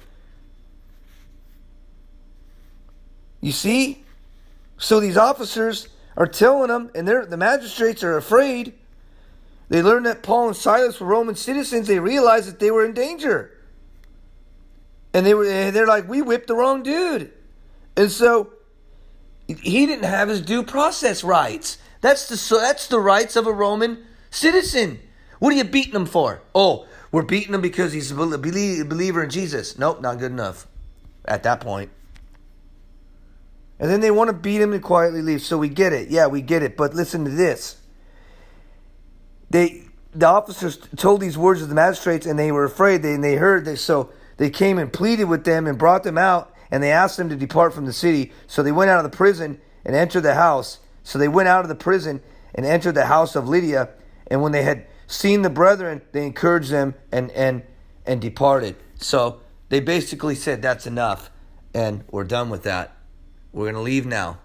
You 3.40 3.52
see? 3.52 4.04
So 4.78 5.00
these 5.00 5.18
officers 5.18 5.88
are 6.18 6.28
telling 6.28 6.68
them, 6.68 6.92
and 6.94 7.08
the 7.08 7.38
magistrates 7.38 8.04
are 8.04 8.18
afraid. 8.18 8.74
They 9.70 9.82
learned 9.82 10.06
that 10.06 10.22
Paul 10.22 10.50
and 10.50 10.56
Silas 10.56 11.00
were 11.00 11.08
Roman 11.08 11.36
citizens. 11.36 11.88
They 11.88 12.00
realized 12.00 12.48
that 12.48 12.60
they 12.60 12.70
were 12.70 12.86
in 12.86 12.94
danger. 12.94 13.58
And 15.14 15.26
they 15.26 15.34
were 15.34 15.72
they're 15.72 15.88
like, 15.88 16.08
we 16.08 16.22
whipped 16.22 16.48
the 16.48 16.56
wrong 16.56 16.84
dude. 16.84 17.32
And 17.98 18.12
so 18.12 18.54
he 19.48 19.86
didn't 19.86 20.06
have 20.06 20.30
his 20.30 20.42
due 20.42 20.64
process 20.64 21.24
rights. 21.24 21.78
That's 22.02 22.28
the 22.28 22.38
so 22.38 22.60
that's 22.60 22.88
the 22.88 23.00
rights 23.00 23.36
of 23.36 23.48
a 23.48 23.54
Roman 23.54 24.06
citizen. 24.30 25.00
What 25.40 25.54
are 25.54 25.58
you 25.58 25.64
beating 25.64 25.96
him 25.96 26.06
for? 26.06 26.42
Oh, 26.56 26.88
we're 27.12 27.24
beating 27.24 27.54
him 27.54 27.62
because 27.62 27.94
he's 27.94 28.12
a 28.12 28.16
believer 28.16 29.24
in 29.24 29.30
Jesus. 29.30 29.78
Nope, 29.78 30.02
not 30.02 30.20
good 30.20 30.32
enough 30.32 30.68
at 31.26 31.44
that 31.44 31.60
point. 31.60 31.92
And 33.80 33.90
then 33.90 34.00
they 34.00 34.12
want 34.12 34.30
to 34.30 34.34
beat 34.34 34.62
him 34.62 34.74
and 34.74 34.82
quietly 34.82 35.24
leave. 35.24 35.42
So 35.42 35.58
we 35.58 35.68
get 35.68 35.92
it. 35.92 36.10
Yeah, 36.10 36.28
we 36.28 36.42
get 36.42 36.62
it. 36.62 36.78
But 36.78 36.94
listen 36.94 37.26
to 37.26 37.32
this. 37.32 37.78
They 39.50 39.84
the 40.14 40.28
officers 40.28 40.78
told 40.96 41.22
these 41.22 41.38
words 41.38 41.62
to 41.62 41.66
the 41.66 41.76
magistrates, 41.76 42.26
and 42.26 42.38
they 42.38 42.52
were 42.52 42.64
afraid. 42.64 43.02
They 43.02 43.14
and 43.14 43.24
they 43.24 43.36
heard 43.36 43.66
this, 43.66 43.82
so 43.82 44.12
they 44.38 44.50
came 44.50 44.78
and 44.78 44.92
pleaded 44.92 45.26
with 45.26 45.44
them 45.44 45.68
and 45.68 45.78
brought 45.78 46.04
them 46.04 46.18
out, 46.18 46.54
and 46.70 46.82
they 46.82 46.92
asked 46.92 47.18
them 47.18 47.30
to 47.30 47.36
depart 47.36 47.74
from 47.74 47.86
the 47.86 47.94
city. 47.94 48.32
So 48.48 48.64
they 48.64 48.72
went 48.72 48.90
out 48.90 49.04
of 49.04 49.12
the 49.12 49.16
prison 49.16 49.60
and 49.86 49.96
entered 49.96 50.22
the 50.22 50.36
house. 50.36 50.80
So 51.04 51.20
they 51.20 51.28
went 51.28 51.48
out 51.48 51.64
of 51.64 51.70
the 51.70 51.76
prison 51.76 52.22
and 52.56 52.66
entered 52.66 52.96
the 52.96 53.06
house 53.06 53.36
of 53.36 53.48
Lydia. 53.48 53.90
And 54.28 54.42
when 54.42 54.52
they 54.52 54.64
had 54.64 54.86
seen 55.08 55.42
the 55.42 55.50
brethren, 55.50 56.02
they 56.12 56.26
encouraged 56.26 56.72
them 56.72 56.96
and 57.12 57.32
and 57.32 57.64
and 58.06 58.22
departed. 58.22 58.76
So 58.96 59.42
they 59.70 59.80
basically 59.80 60.36
said, 60.36 60.62
"That's 60.62 60.88
enough, 60.88 61.30
and 61.74 62.04
we're 62.12 62.24
done 62.24 62.50
with 62.50 62.64
that. 62.64 62.96
We're 63.52 63.72
gonna 63.72 63.84
leave 63.84 64.06
now." 64.06 64.40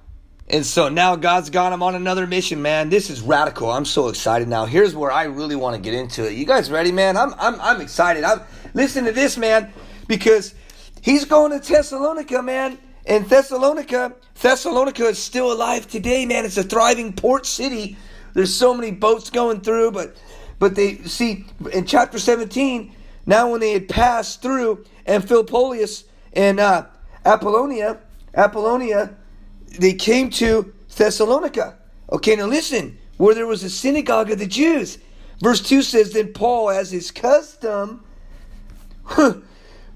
And 0.49 0.65
so 0.65 0.89
now 0.89 1.17
God's 1.17 1.51
got 1.51 1.73
him 1.73 1.83
on 1.83 1.97
another 1.97 2.27
mission, 2.27 2.63
man. 2.63 2.89
This 2.89 3.11
is 3.11 3.21
radical. 3.21 3.71
I'm 3.71 3.85
so 3.85 4.09
excited 4.09 4.47
now. 4.47 4.65
Here's 4.65 4.95
where 4.95 5.11
I 5.11 5.25
really 5.25 5.57
want 5.57 5.75
to 5.75 5.83
get 5.83 5.99
into 5.99 6.25
it. 6.25 6.35
You 6.35 6.47
guys 6.47 6.71
ready, 6.71 6.93
man? 6.93 7.17
I'm 7.17 7.35
I'm 7.39 7.61
I'm 7.61 7.81
excited. 7.81 8.23
I'm 8.23 8.43
listen 8.73 9.05
to 9.07 9.13
this, 9.13 9.37
man, 9.37 9.73
because 10.07 10.55
he's 11.03 11.25
going 11.25 11.51
to 11.51 11.67
Thessalonica, 11.67 12.43
man. 12.43 12.79
And 13.07 13.29
Thessalonica, 13.29 14.15
Thessalonica 14.41 15.07
is 15.07 15.19
still 15.19 15.53
alive 15.53 15.89
today, 15.89 16.27
man. 16.27 16.45
It's 16.45 16.57
a 16.57 16.63
thriving 16.63 17.13
port 17.13 17.45
city. 17.45 17.97
There's 18.35 18.55
so 18.55 18.73
many 18.73 18.93
boats 18.93 19.31
going 19.31 19.63
through, 19.63 19.93
but 19.93 20.17
but 20.61 20.77
they 20.77 20.99
see 20.99 21.45
in 21.73 21.87
chapter 21.87 22.21
17, 22.21 22.95
now 23.27 23.51
when 23.51 23.61
they 23.61 23.73
had 23.73 23.89
passed 23.89 24.43
through 24.43 24.85
and 25.05 25.25
Amphipolis 25.25 26.05
and 26.33 26.61
uh, 26.61 26.87
Apollonia, 27.25 27.99
Apollonia 28.35 29.17
they 29.79 29.95
came 29.95 30.31
to 30.31 30.73
Thessalonica. 30.97 31.77
Okay, 32.11 32.37
now 32.37 32.47
listen, 32.47 32.99
where 33.17 33.35
there 33.35 33.47
was 33.47 33.65
a 33.65 33.71
synagogue 33.71 34.31
of 34.31 34.39
the 34.39 34.47
Jews. 34.47 34.99
Verse 35.43 35.61
2 35.61 35.83
says, 35.83 36.13
Then 36.13 36.33
Paul, 36.33 36.71
as 36.71 36.91
his 36.91 37.11
custom, 37.11 38.05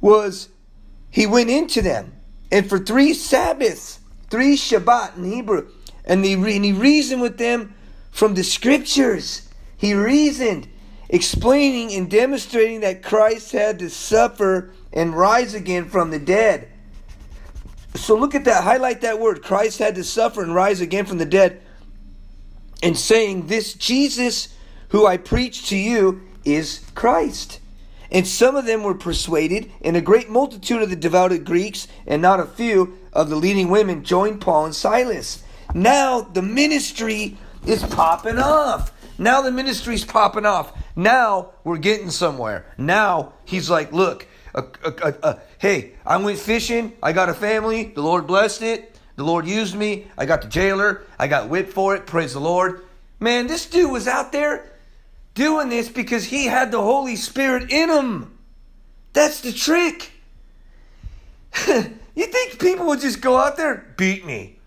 was 0.01 0.49
he 1.11 1.27
went 1.27 1.51
into 1.51 1.83
them, 1.83 2.13
and 2.53 2.69
for 2.69 2.79
three 2.79 3.15
Sabbaths 3.15 4.01
Three 4.31 4.57
Shabbat 4.57 5.17
in 5.17 5.25
Hebrew. 5.25 5.69
And, 6.05 6.25
they, 6.25 6.35
and 6.35 6.65
he 6.65 6.73
reasoned 6.73 7.21
with 7.21 7.37
them 7.37 7.75
from 8.11 8.35
the 8.35 8.45
scriptures. 8.45 9.49
He 9.77 9.93
reasoned, 9.93 10.69
explaining 11.09 11.93
and 11.93 12.09
demonstrating 12.09 12.81
that 12.81 13.03
Christ 13.03 13.53
had 13.53 13.79
to 13.81 13.91
suffer 13.91 14.73
and 14.93 15.17
rise 15.17 15.55
again 15.55 15.89
from 15.89 16.11
the 16.11 16.19
dead. 16.19 16.69
So 17.95 18.17
look 18.17 18.35
at 18.35 18.45
that, 18.45 18.65
highlight 18.65 19.01
that 19.01 19.19
word. 19.19 19.43
Christ 19.43 19.79
had 19.79 19.97
to 19.97 20.05
suffer 20.05 20.43
and 20.43 20.55
rise 20.55 20.81
again 20.81 21.07
from 21.07 21.19
the 21.19 21.25
dead. 21.25 21.61
And 22.83 22.97
saying, 22.97 23.49
This 23.49 23.75
Jesus 23.75 24.55
who 24.91 25.07
I 25.07 25.17
preach 25.17 25.69
to 25.69 25.77
you 25.77 26.21
is 26.45 26.85
Christ. 26.95 27.61
And 28.13 28.27
some 28.27 28.57
of 28.57 28.67
them 28.67 28.83
were 28.83 28.95
persuaded, 28.95 29.71
and 29.83 29.97
a 29.97 30.01
great 30.01 30.29
multitude 30.29 30.83
of 30.83 30.91
the 30.91 30.97
devoted 30.97 31.45
Greeks, 31.45 31.87
and 32.07 32.21
not 32.21 32.41
a 32.41 32.47
few 32.47 32.99
of 33.13 33.31
the 33.31 33.37
leading 33.37 33.71
women, 33.71 34.03
joined 34.05 34.41
Paul 34.41 34.67
and 34.67 34.75
Silas. 34.75 35.45
Now 35.75 36.21
the 36.21 36.43
ministry 36.43 37.39
is 37.67 37.85
popping 37.85 38.39
off. 38.39 38.93
Now 39.17 39.43
the 39.43 39.53
ministry's 39.53 40.05
popping 40.05 40.47
off. 40.47 40.73
Now 40.97 41.53
we're 41.63 41.79
getting 41.79 42.11
somewhere. 42.11 42.67
Now 42.77 43.35
he's 43.45 43.71
like, 43.71 43.93
look, 43.93 44.27
uh, 44.55 44.63
uh, 44.85 45.13
uh, 45.23 45.35
hey, 45.61 45.93
I 46.07 46.17
went 46.17 46.39
fishing. 46.39 46.95
I 47.03 47.13
got 47.13 47.29
a 47.29 47.35
family. 47.35 47.85
The 47.85 48.01
Lord 48.01 48.27
blessed 48.27 48.63
it. 48.63 48.99
The 49.17 49.25
Lord 49.25 49.47
used 49.47 49.77
me. 49.77 50.07
I 50.17 50.25
got 50.25 50.41
the 50.41 50.49
jailer. 50.49 51.03
I 51.19 51.29
got 51.29 51.51
whipped 51.51 51.75
for 51.75 51.95
it. 51.95 52.07
Praise 52.07 52.33
the 52.33 52.41
Lord. 52.41 52.83
Man, 53.21 53.47
this 53.47 53.67
dude 53.67 53.93
was 53.93 54.09
out 54.09 54.33
there 54.33 54.73
doing 55.35 55.69
this 55.69 55.91
because 55.91 56.25
he 56.25 56.47
had 56.47 56.73
the 56.73 56.81
Holy 56.81 57.15
Spirit 57.15 57.71
in 57.71 57.91
him. 57.91 58.39
That's 59.13 59.43
the 59.43 59.53
trick. 59.53 60.13
you 61.69 62.27
think 62.27 62.59
people 62.59 62.87
would 62.87 63.01
just 63.01 63.21
go 63.21 63.37
out 63.37 63.59
there, 63.59 63.93
beat 63.99 64.25
me? 64.25 64.59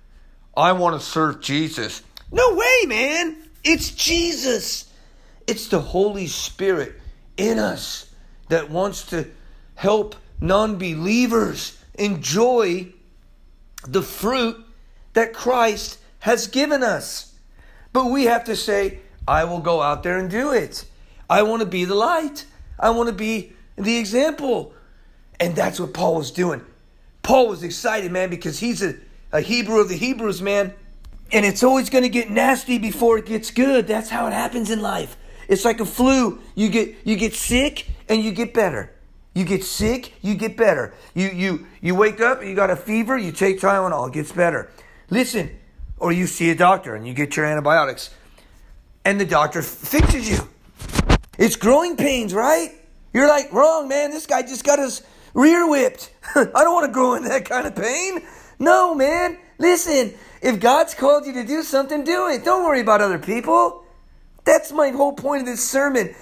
I 0.56 0.74
want 0.74 1.00
to 1.00 1.04
serve 1.04 1.42
Jesus. 1.42 2.04
No 2.32 2.54
way, 2.54 2.86
man. 2.86 3.38
It's 3.64 3.90
Jesus. 3.90 4.92
It's 5.48 5.70
the 5.70 5.82
Holy 5.82 6.28
Spirit 6.28 6.94
in 7.36 7.58
us 7.58 8.14
that 8.50 8.70
wants 8.70 9.08
to 9.08 9.28
help 9.74 10.16
non 10.42 10.78
believers 10.78 11.78
enjoy 11.96 12.92
the 13.88 14.02
fruit 14.02 14.64
that 15.14 15.34
Christ 15.34 16.00
has 16.20 16.48
given 16.48 16.84
us. 16.84 17.34
But 17.92 18.06
we 18.06 18.26
have 18.26 18.46
to 18.46 18.56
say, 18.56 19.00
I 19.28 19.44
will 19.44 19.60
go 19.60 19.82
out 19.82 20.04
there 20.04 20.18
and 20.18 20.30
do 20.30 20.52
it. 20.52 20.86
I 21.30 21.44
want 21.44 21.62
to 21.62 21.68
be 21.68 21.86
the 21.86 21.96
light. 21.96 22.46
I 22.80 22.90
want 22.90 23.08
to 23.08 23.16
be 23.16 23.54
the 23.76 23.98
example. 23.98 24.74
And 25.40 25.56
that's 25.56 25.80
what 25.80 25.94
Paul 25.94 26.16
was 26.16 26.32
doing. 26.32 26.66
Paul 27.22 27.48
was 27.48 27.64
excited, 27.64 28.12
man, 28.12 28.30
because 28.30 28.60
he's 28.60 28.82
a, 28.82 28.96
a 29.32 29.42
Hebrew 29.42 29.80
of 29.80 29.90
the 29.90 29.96
Hebrews, 29.96 30.42
man. 30.42 30.74
And 31.32 31.46
it's 31.46 31.64
always 31.64 31.90
going 31.90 32.04
to 32.04 32.10
get 32.10 32.30
nasty 32.30 32.78
before 32.78 33.18
it 33.18 33.26
gets 33.26 33.50
good. 33.52 33.88
That's 33.88 34.10
how 34.10 34.28
it 34.28 34.34
happens 34.34 34.70
in 34.70 34.82
life. 34.82 35.18
It's 35.48 35.66
like 35.66 35.80
a 35.80 35.86
flu. 35.86 36.40
You 36.56 36.70
get 36.70 36.96
you 37.04 37.16
get 37.16 37.34
sick 37.34 37.88
and 38.08 38.24
you 38.24 38.32
get 38.32 38.54
better. 38.54 38.92
You 39.34 39.46
get 39.46 39.64
sick, 39.64 40.14
you 40.22 40.36
get 40.36 40.56
better. 40.56 40.94
You 41.14 41.30
you 41.30 41.68
you 41.82 41.96
wake 41.96 42.22
up, 42.22 42.44
you 42.44 42.56
got 42.56 42.70
a 42.70 42.76
fever, 42.76 43.18
you 43.18 43.32
take 43.32 43.60
Tylenol, 43.60 44.08
it 44.08 44.14
gets 44.14 44.32
better. 44.32 44.70
Listen, 45.10 45.58
or 45.98 46.12
you 46.12 46.28
see 46.28 46.50
a 46.50 46.56
doctor 46.56 46.96
and 46.96 47.08
you 47.08 47.14
get 47.14 47.36
your 47.36 47.46
antibiotics 47.46 48.12
and 49.06 49.20
the 49.20 49.26
doctor 49.26 49.62
fixes 49.62 50.30
you. 50.30 50.48
It's 51.38 51.56
growing 51.56 51.98
pains, 51.98 52.34
right? 52.34 52.72
You're 53.14 53.28
like, 53.28 53.52
wrong, 53.52 53.88
man. 53.88 54.12
This 54.12 54.26
guy 54.26 54.42
just 54.42 54.64
got 54.64 54.80
his 54.80 55.04
rear 55.34 55.68
whipped. 55.68 56.12
I 56.36 56.44
don't 56.46 56.74
want 56.74 56.88
to 56.88 56.92
grow 56.92 57.16
in 57.16 57.24
that 57.26 57.46
kind 57.46 57.68
of 57.68 57.76
pain. 57.76 58.22
No, 58.60 58.96
man. 58.96 59.38
Listen, 59.58 60.14
if 60.42 60.60
God's 60.60 60.94
called 60.94 61.26
you 61.26 61.34
to 61.34 61.44
do 61.44 61.64
something, 61.64 62.04
do 62.04 62.28
it. 62.30 62.44
Don't 62.44 62.64
worry 62.64 62.82
about 62.82 63.02
other 63.02 63.20
people. 63.20 63.84
That's 64.46 64.72
my 64.72 64.90
whole 64.90 65.14
point 65.14 65.42
of 65.42 65.46
this 65.48 65.68
sermon. 65.68 66.14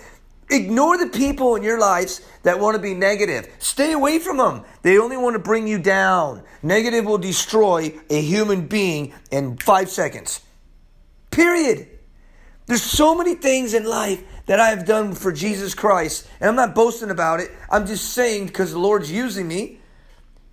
Ignore 0.51 0.97
the 0.97 1.07
people 1.07 1.55
in 1.55 1.63
your 1.63 1.79
lives 1.79 2.19
that 2.43 2.59
want 2.59 2.75
to 2.75 2.81
be 2.81 2.93
negative. 2.93 3.47
Stay 3.59 3.93
away 3.93 4.19
from 4.19 4.35
them. 4.35 4.65
They 4.81 4.97
only 4.97 5.15
want 5.15 5.35
to 5.35 5.39
bring 5.39 5.65
you 5.65 5.79
down. 5.79 6.43
Negative 6.61 7.05
will 7.05 7.17
destroy 7.17 7.97
a 8.09 8.21
human 8.21 8.67
being 8.67 9.13
in 9.31 9.55
five 9.57 9.89
seconds. 9.89 10.41
Period. 11.31 11.87
There's 12.65 12.83
so 12.83 13.15
many 13.15 13.35
things 13.35 13.73
in 13.73 13.85
life 13.85 14.21
that 14.45 14.59
I 14.59 14.69
have 14.69 14.85
done 14.85 15.15
for 15.15 15.31
Jesus 15.31 15.73
Christ, 15.73 16.27
and 16.41 16.49
I'm 16.49 16.55
not 16.57 16.75
boasting 16.75 17.11
about 17.11 17.39
it. 17.39 17.49
I'm 17.69 17.87
just 17.87 18.13
saying 18.13 18.47
because 18.47 18.73
the 18.73 18.79
Lord's 18.79 19.09
using 19.09 19.47
me. 19.47 19.79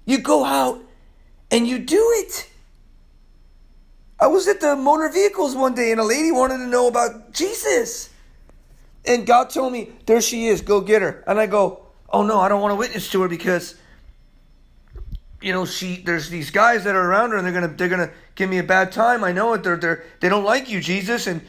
You 0.07 0.19
go 0.19 0.45
out 0.45 0.81
and 1.51 1.67
you 1.67 1.81
do 1.81 2.13
it. 2.19 2.49
I 4.21 4.29
was 4.29 4.47
at 4.47 4.61
the 4.61 4.77
motor 4.77 5.09
vehicles 5.09 5.57
one 5.57 5.75
day 5.75 5.91
and 5.91 6.01
a 6.01 6.05
lady 6.05 6.31
wanted 6.31 6.59
to 6.59 6.67
know 6.67 6.87
about 6.87 7.33
Jesus. 7.33 8.11
And 9.09 9.27
God 9.27 9.51
told 9.51 9.73
me, 9.73 9.91
there 10.07 10.21
she 10.21 10.47
is, 10.47 10.61
go 10.61 10.81
get 10.81 11.03
her. 11.03 11.25
And 11.27 11.41
I 11.41 11.47
go, 11.47 11.87
oh 12.11 12.23
no, 12.23 12.39
I 12.39 12.49
don't 12.49 12.61
want 12.61 12.73
to 12.73 12.77
witness 12.77 13.11
to 13.11 13.23
her 13.23 13.29
because 13.29 13.75
you 15.41 15.53
know, 15.53 15.65
she 15.65 15.97
there's 15.97 16.29
these 16.31 16.51
guys 16.51 16.85
that 16.85 16.97
are 16.97 17.11
around 17.11 17.31
her 17.31 17.37
and 17.37 17.47
they're 17.47 17.55
gonna 17.55 17.69
they're 17.69 17.89
gonna 17.89 18.11
give 18.35 18.51
me 18.51 18.59
a 18.59 18.65
bad 18.65 18.93
time. 18.93 19.23
I 19.23 19.33
know 19.33 19.53
it. 19.55 19.63
They're 19.63 19.77
they're 19.77 20.05
they 20.21 20.29
don't 20.29 20.45
like 20.45 20.69
you, 20.69 20.81
Jesus, 20.81 21.27
and 21.27 21.43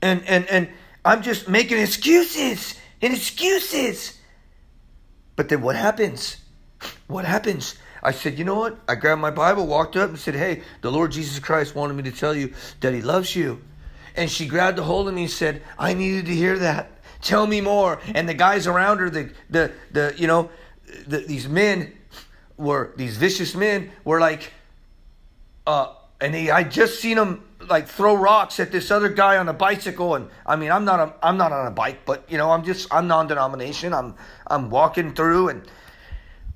and 0.00 0.22
and 0.28 0.46
and 0.48 0.68
I'm 1.04 1.22
just 1.22 1.48
making 1.48 1.78
excuses 1.78 2.78
and 3.00 3.12
excuses. 3.12 4.18
But 5.34 5.48
then 5.48 5.60
what 5.60 5.74
happens? 5.74 6.36
What 7.08 7.24
happens? 7.24 7.76
I 8.02 8.12
said, 8.12 8.38
you 8.38 8.44
know 8.44 8.56
what? 8.56 8.78
I 8.88 8.96
grabbed 8.96 9.20
my 9.20 9.30
Bible, 9.30 9.66
walked 9.66 9.96
up, 9.96 10.10
and 10.10 10.18
said, 10.18 10.34
hey, 10.34 10.62
the 10.80 10.90
Lord 10.90 11.12
Jesus 11.12 11.38
Christ 11.38 11.74
wanted 11.74 11.94
me 11.94 12.02
to 12.04 12.10
tell 12.10 12.34
you 12.34 12.52
that 12.80 12.92
He 12.92 13.00
loves 13.00 13.34
you. 13.34 13.62
And 14.16 14.30
she 14.30 14.46
grabbed 14.46 14.78
a 14.78 14.82
hold 14.82 15.08
of 15.08 15.14
me 15.14 15.22
and 15.22 15.30
said, 15.30 15.62
I 15.78 15.94
needed 15.94 16.26
to 16.26 16.34
hear 16.34 16.58
that. 16.58 16.91
Tell 17.22 17.46
me 17.46 17.60
more. 17.60 18.00
And 18.14 18.28
the 18.28 18.34
guys 18.34 18.66
around 18.66 18.98
her, 18.98 19.08
the 19.08 19.32
the 19.48 19.72
the 19.90 20.14
you 20.16 20.26
know, 20.26 20.50
the, 21.06 21.18
these 21.18 21.48
men 21.48 21.92
were 22.56 22.92
these 22.96 23.16
vicious 23.16 23.54
men 23.54 23.90
were 24.04 24.20
like, 24.20 24.52
uh, 25.66 25.94
and 26.20 26.34
he, 26.34 26.50
I 26.50 26.64
just 26.64 27.00
seen 27.00 27.16
them 27.16 27.44
like 27.68 27.88
throw 27.88 28.14
rocks 28.14 28.60
at 28.60 28.72
this 28.72 28.90
other 28.90 29.08
guy 29.08 29.36
on 29.36 29.48
a 29.48 29.52
bicycle. 29.52 30.14
And 30.14 30.28
I 30.46 30.56
mean 30.56 30.70
I'm 30.70 30.84
not 30.84 31.00
a, 31.00 31.14
I'm 31.22 31.36
not 31.36 31.52
on 31.52 31.66
a 31.66 31.70
bike 31.70 32.00
but 32.04 32.24
you 32.28 32.38
know 32.38 32.50
I'm 32.50 32.64
just 32.64 32.92
I'm 32.92 33.06
non-denomination. 33.06 33.92
I'm 33.92 34.14
I'm 34.46 34.70
walking 34.70 35.14
through 35.14 35.48
and 35.48 35.62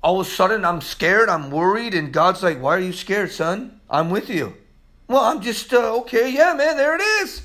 all 0.03 0.19
of 0.19 0.27
a 0.27 0.29
sudden 0.29 0.65
I'm 0.65 0.81
scared. 0.81 1.29
I'm 1.29 1.51
worried. 1.51 1.93
And 1.93 2.11
God's 2.11 2.43
like 2.43 2.61
why 2.61 2.75
are 2.75 2.81
you 2.81 2.93
scared 2.93 3.31
son? 3.31 3.79
I'm 3.89 4.09
with 4.09 4.29
you. 4.29 4.55
Well 5.07 5.23
I'm 5.23 5.41
just 5.41 5.73
uh, 5.73 5.97
okay 5.99 6.29
yeah 6.31 6.53
man 6.53 6.77
there 6.77 6.95
it 6.95 7.01
is. 7.01 7.41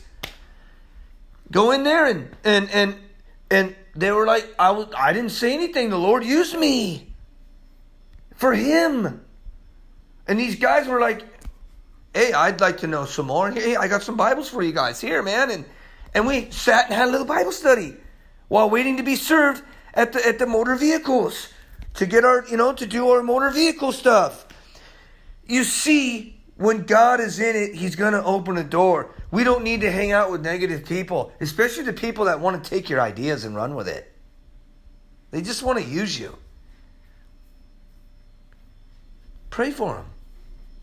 Go 1.50 1.70
in 1.70 1.82
there 1.82 2.06
and 2.06 2.30
and 2.44 2.70
and 2.70 2.96
and 3.52 3.76
they 3.94 4.10
were 4.10 4.26
like 4.26 4.52
I 4.58 4.72
was 4.72 4.88
I 4.96 5.12
didn't 5.12 5.30
say 5.30 5.54
anything 5.54 5.90
the 5.90 5.98
Lord 5.98 6.24
used 6.24 6.58
me 6.58 7.14
for 8.34 8.52
him 8.52 9.24
and 10.26 10.40
these 10.40 10.56
guys 10.56 10.88
were 10.88 11.00
like 11.00 11.22
hey, 12.14 12.32
I'd 12.32 12.60
like 12.60 12.78
to 12.78 12.86
know 12.86 13.04
some 13.04 13.26
more. 13.26 13.50
Hey, 13.50 13.76
I 13.76 13.88
got 13.88 14.02
some 14.02 14.16
Bibles 14.16 14.48
for 14.48 14.62
you 14.62 14.72
guys 14.72 15.00
here, 15.00 15.22
man. 15.22 15.50
And 15.50 15.64
and 16.14 16.26
we 16.26 16.50
sat 16.50 16.86
and 16.86 16.94
had 16.94 17.08
a 17.08 17.10
little 17.10 17.26
Bible 17.26 17.52
study 17.52 17.96
while 18.48 18.68
waiting 18.68 18.98
to 18.98 19.02
be 19.02 19.16
served 19.16 19.62
at 19.94 20.12
the 20.12 20.26
at 20.26 20.38
the 20.38 20.46
motor 20.46 20.74
vehicles 20.76 21.48
to 21.94 22.06
get 22.06 22.24
our 22.24 22.46
you 22.48 22.56
know 22.56 22.72
to 22.72 22.86
do 22.86 23.10
our 23.10 23.22
motor 23.22 23.50
vehicle 23.50 23.92
stuff. 23.92 24.46
You 25.46 25.64
see, 25.64 26.40
when 26.56 26.82
God 26.82 27.20
is 27.20 27.40
in 27.40 27.56
it, 27.56 27.74
He's 27.74 27.96
going 27.96 28.12
to 28.12 28.22
open 28.22 28.58
a 28.58 28.64
door. 28.64 29.14
We 29.32 29.44
don't 29.44 29.64
need 29.64 29.80
to 29.80 29.90
hang 29.90 30.12
out 30.12 30.30
with 30.30 30.42
negative 30.42 30.84
people, 30.84 31.32
especially 31.40 31.84
the 31.84 31.92
people 31.94 32.26
that 32.26 32.38
want 32.38 32.62
to 32.62 32.70
take 32.70 32.90
your 32.90 33.00
ideas 33.00 33.44
and 33.44 33.56
run 33.56 33.74
with 33.74 33.88
it. 33.88 34.12
They 35.30 35.40
just 35.40 35.62
want 35.62 35.78
to 35.78 35.84
use 35.84 36.20
you. 36.20 36.36
Pray 39.48 39.70
for 39.70 39.94
them. 39.94 40.04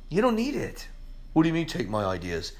You 0.09 0.21
don't 0.21 0.35
need 0.35 0.55
it. 0.55 0.87
What 1.33 1.43
do 1.43 1.49
you 1.49 1.53
mean 1.53 1.67
take 1.67 1.89
my 1.89 2.03
ideas? 2.03 2.53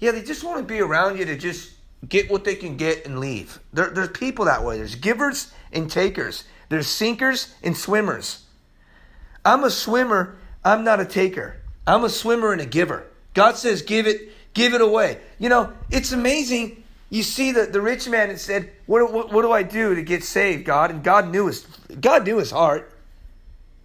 Yeah, 0.00 0.10
they 0.10 0.22
just 0.22 0.42
want 0.42 0.58
to 0.58 0.64
be 0.64 0.80
around 0.80 1.18
you 1.18 1.24
to 1.26 1.36
just 1.36 1.72
get 2.08 2.28
what 2.30 2.42
they 2.44 2.56
can 2.56 2.76
get 2.76 3.06
and 3.06 3.20
leave. 3.20 3.60
There, 3.72 3.90
there's 3.90 4.10
people 4.10 4.46
that 4.46 4.64
way. 4.64 4.78
There's 4.78 4.96
givers 4.96 5.52
and 5.72 5.88
takers. 5.88 6.44
There's 6.68 6.88
sinkers 6.88 7.54
and 7.62 7.76
swimmers. 7.76 8.44
I'm 9.44 9.62
a 9.62 9.70
swimmer. 9.70 10.36
I'm 10.64 10.82
not 10.82 10.98
a 10.98 11.04
taker. 11.04 11.60
I'm 11.86 12.02
a 12.02 12.10
swimmer 12.10 12.52
and 12.52 12.60
a 12.60 12.66
giver. 12.66 13.06
God 13.34 13.56
says, 13.56 13.82
give 13.82 14.08
it, 14.08 14.32
give 14.58 14.74
it 14.74 14.80
away. 14.80 15.18
You 15.38 15.48
know, 15.48 15.72
it's 15.90 16.12
amazing. 16.12 16.82
You 17.08 17.22
see 17.22 17.52
that 17.52 17.72
the 17.72 17.80
rich 17.80 18.08
man 18.08 18.28
had 18.28 18.40
said, 18.40 18.70
what, 18.86 19.10
what, 19.12 19.32
what 19.32 19.42
do 19.42 19.52
I 19.52 19.62
do 19.62 19.94
to 19.94 20.02
get 20.02 20.24
saved, 20.24 20.66
God? 20.66 20.90
And 20.90 21.02
God 21.02 21.30
knew 21.30 21.46
his, 21.46 21.66
God 22.00 22.26
knew 22.26 22.36
his 22.36 22.50
heart. 22.50 22.92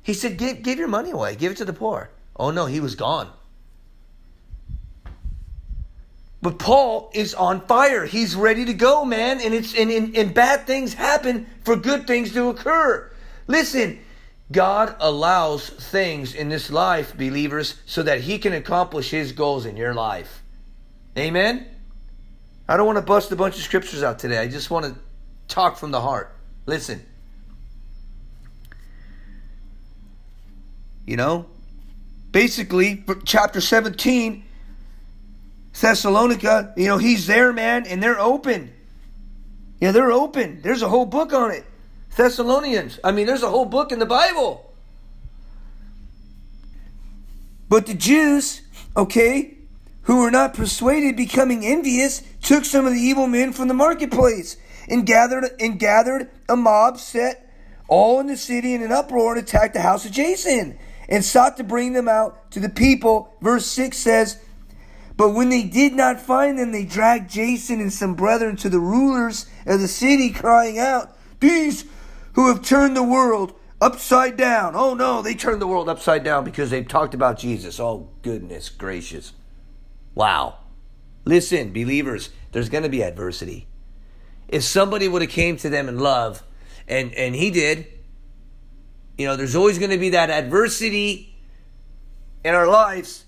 He 0.01 0.13
said, 0.13 0.37
give, 0.37 0.63
give 0.63 0.79
your 0.79 0.89
money 0.89 1.11
away. 1.11 1.35
Give 1.35 1.51
it 1.51 1.57
to 1.59 1.65
the 1.65 1.71
poor. 1.71 2.09
Oh 2.35 2.51
no, 2.51 2.65
he 2.65 2.81
was 2.81 2.95
gone. 2.95 3.29
But 6.41 6.59
Paul 6.59 7.09
is 7.13 7.33
on 7.33 7.61
fire. 7.67 8.05
He's 8.05 8.35
ready 8.35 8.65
to 8.65 8.73
go, 8.73 9.05
man. 9.05 9.39
And 9.39 9.53
it's 9.53 9.73
and, 9.73 9.89
and, 9.89 10.17
and 10.17 10.33
bad 10.33 10.67
things 10.67 10.93
happen 10.93 11.47
for 11.63 11.77
good 11.77 12.05
things 12.05 12.33
to 12.33 12.49
occur. 12.49 13.09
Listen, 13.47 13.99
God 14.51 14.93
allows 14.99 15.69
things 15.69 16.35
in 16.35 16.49
this 16.49 16.69
life, 16.69 17.17
believers, 17.17 17.75
so 17.85 18.03
that 18.03 18.21
He 18.21 18.39
can 18.39 18.51
accomplish 18.51 19.11
His 19.11 19.31
goals 19.31 19.65
in 19.65 19.77
your 19.77 19.93
life. 19.93 20.42
Amen? 21.17 21.67
I 22.67 22.77
don't 22.77 22.85
want 22.85 22.97
to 22.97 23.03
bust 23.03 23.31
a 23.31 23.35
bunch 23.35 23.55
of 23.55 23.61
scriptures 23.61 24.03
out 24.03 24.19
today. 24.19 24.39
I 24.39 24.47
just 24.47 24.71
want 24.71 24.85
to 24.85 24.95
talk 25.47 25.77
from 25.77 25.91
the 25.91 26.01
heart. 26.01 26.35
Listen. 26.65 27.05
You 31.05 31.17
know, 31.17 31.47
basically, 32.31 33.03
chapter 33.25 33.59
17, 33.59 34.43
Thessalonica, 35.73 36.73
you 36.77 36.87
know, 36.87 36.97
he's 36.97 37.27
there, 37.27 37.51
man, 37.51 37.85
and 37.85 38.01
they're 38.01 38.19
open. 38.19 38.71
Yeah, 39.81 39.91
they're 39.91 40.13
open. 40.13 40.61
There's 40.61 40.81
a 40.81 40.87
whole 40.87 41.05
book 41.05 41.33
on 41.33 41.51
it. 41.51 41.65
Thessalonians. 42.15 42.99
I 43.03 43.11
mean, 43.11 43.27
there's 43.27 43.43
a 43.43 43.49
whole 43.49 43.65
book 43.65 43.91
in 43.91 43.99
the 43.99 44.05
Bible. 44.05 44.73
But 47.67 47.87
the 47.87 47.93
Jews, 47.93 48.61
okay, 48.95 49.57
who 50.03 50.21
were 50.21 50.31
not 50.31 50.53
persuaded, 50.53 51.15
becoming 51.15 51.65
envious, 51.65 52.21
took 52.41 52.65
some 52.65 52.85
of 52.85 52.93
the 52.93 52.99
evil 52.99 53.27
men 53.27 53.53
from 53.53 53.67
the 53.67 53.73
marketplace 53.73 54.57
and 54.89 55.05
gathered 55.05 55.45
and 55.59 55.79
gathered 55.79 56.29
a 56.49 56.55
mob, 56.55 56.97
set 56.97 57.49
all 57.87 58.19
in 58.19 58.27
the 58.27 58.37
city 58.37 58.73
in 58.73 58.81
an 58.81 58.91
uproar, 58.91 59.35
and 59.35 59.43
attacked 59.43 59.73
the 59.73 59.81
house 59.81 60.05
of 60.05 60.11
Jason, 60.11 60.77
and 61.07 61.23
sought 61.23 61.57
to 61.57 61.63
bring 61.63 61.93
them 61.93 62.07
out 62.07 62.51
to 62.51 62.59
the 62.59 62.69
people. 62.69 63.35
Verse 63.41 63.65
six 63.65 63.97
says. 63.97 64.39
But 65.15 65.29
when 65.29 65.49
they 65.49 65.63
did 65.63 65.93
not 65.93 66.19
find 66.19 66.57
them, 66.57 66.71
they 66.71 66.85
dragged 66.85 67.29
Jason 67.29 67.79
and 67.79 67.93
some 67.93 68.15
brethren 68.15 68.55
to 68.57 68.69
the 68.69 68.79
rulers 68.79 69.45
of 69.65 69.79
the 69.79 69.87
city, 69.87 70.31
crying 70.31 70.79
out, 70.79 71.15
These 71.39 71.85
who 72.33 72.47
have 72.47 72.63
turned 72.63 72.97
the 72.97 73.03
world 73.03 73.53
upside 73.79 74.37
down. 74.37 74.75
Oh 74.75 74.95
no, 74.95 75.21
they 75.21 75.35
turned 75.35 75.61
the 75.61 75.67
world 75.67 75.87
upside 75.87 76.23
down 76.23 76.43
because 76.43 76.71
they've 76.71 76.87
talked 76.87 77.13
about 77.13 77.37
Jesus. 77.37 77.79
Oh, 77.79 78.09
goodness 78.23 78.69
gracious. 78.69 79.33
Wow. 80.15 80.57
Listen, 81.25 81.71
believers, 81.71 82.29
there's 82.51 82.69
going 82.69 82.83
to 82.83 82.89
be 82.89 83.03
adversity. 83.03 83.67
If 84.47 84.63
somebody 84.63 85.07
would 85.07 85.21
have 85.21 85.31
came 85.31 85.57
to 85.57 85.69
them 85.69 85.87
in 85.87 85.99
love, 85.99 86.43
and, 86.87 87.13
and 87.13 87.35
he 87.35 87.49
did, 87.49 87.87
you 89.17 89.25
know, 89.25 89.35
there's 89.35 89.55
always 89.55 89.79
going 89.79 89.91
to 89.91 89.97
be 89.97 90.09
that 90.09 90.29
adversity 90.29 91.35
in 92.43 92.53
our 92.53 92.67
lives, 92.67 93.25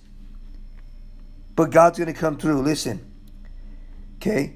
but 1.56 1.72
God's 1.72 1.98
going 1.98 2.14
to 2.14 2.20
come 2.20 2.38
through. 2.38 2.62
Listen, 2.62 3.00
okay? 4.18 4.56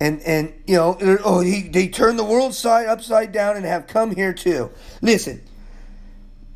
and 0.00 0.20
and 0.22 0.52
you 0.66 0.76
know 0.76 0.96
oh 1.24 1.40
he 1.40 1.62
they 1.62 1.88
turn 1.88 2.16
the 2.16 2.24
world 2.24 2.54
side 2.54 2.86
upside 2.86 3.32
down 3.32 3.56
and 3.56 3.64
have 3.64 3.86
come 3.86 4.14
here 4.14 4.32
too 4.32 4.70
listen 5.00 5.40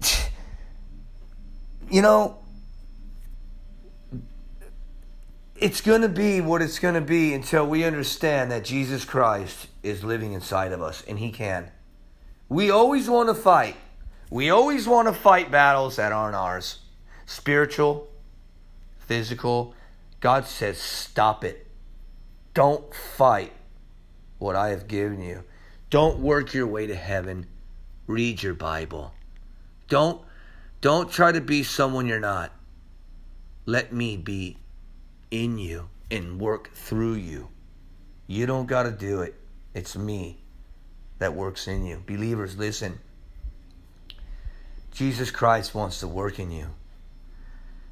you 1.90 2.02
know 2.02 2.38
it's 5.60 5.80
going 5.80 6.02
to 6.02 6.08
be 6.08 6.40
what 6.40 6.62
it's 6.62 6.78
going 6.78 6.94
to 6.94 7.00
be 7.00 7.34
until 7.34 7.66
we 7.66 7.84
understand 7.84 8.50
that 8.50 8.64
Jesus 8.64 9.04
Christ 9.04 9.68
is 9.82 10.04
living 10.04 10.32
inside 10.32 10.72
of 10.72 10.82
us 10.82 11.02
and 11.06 11.18
he 11.18 11.30
can 11.30 11.70
we 12.48 12.70
always 12.70 13.08
want 13.08 13.28
to 13.28 13.34
fight 13.34 13.76
we 14.30 14.50
always 14.50 14.86
want 14.86 15.08
to 15.08 15.14
fight 15.14 15.50
battles 15.50 15.96
that 15.96 16.12
aren't 16.12 16.36
ours 16.36 16.80
spiritual 17.26 18.08
physical 18.98 19.74
God 20.20 20.46
says 20.46 20.78
stop 20.78 21.44
it 21.44 21.66
don't 22.54 22.94
fight 22.94 23.52
what 24.40 24.56
I 24.56 24.70
have 24.70 24.88
given 24.88 25.20
you. 25.20 25.44
Don't 25.90 26.18
work 26.18 26.52
your 26.52 26.66
way 26.66 26.86
to 26.86 26.94
heaven. 26.94 27.46
Read 28.06 28.42
your 28.42 28.54
Bible. 28.54 29.14
Don't 29.88 30.20
don't 30.80 31.10
try 31.10 31.30
to 31.30 31.40
be 31.40 31.62
someone 31.62 32.06
you're 32.06 32.18
not. 32.18 32.52
Let 33.66 33.92
me 33.92 34.16
be 34.16 34.56
in 35.30 35.58
you 35.58 35.88
and 36.10 36.40
work 36.40 36.72
through 36.74 37.14
you. 37.14 37.48
You 38.26 38.46
don't 38.46 38.66
got 38.66 38.84
to 38.84 38.90
do 38.90 39.22
it. 39.22 39.34
It's 39.74 39.96
me 39.96 40.38
that 41.18 41.34
works 41.34 41.68
in 41.68 41.84
you. 41.84 42.02
Believers, 42.06 42.56
listen. 42.56 42.98
Jesus 44.92 45.30
Christ 45.30 45.74
wants 45.74 46.00
to 46.00 46.08
work 46.08 46.38
in 46.38 46.50
you. 46.50 46.68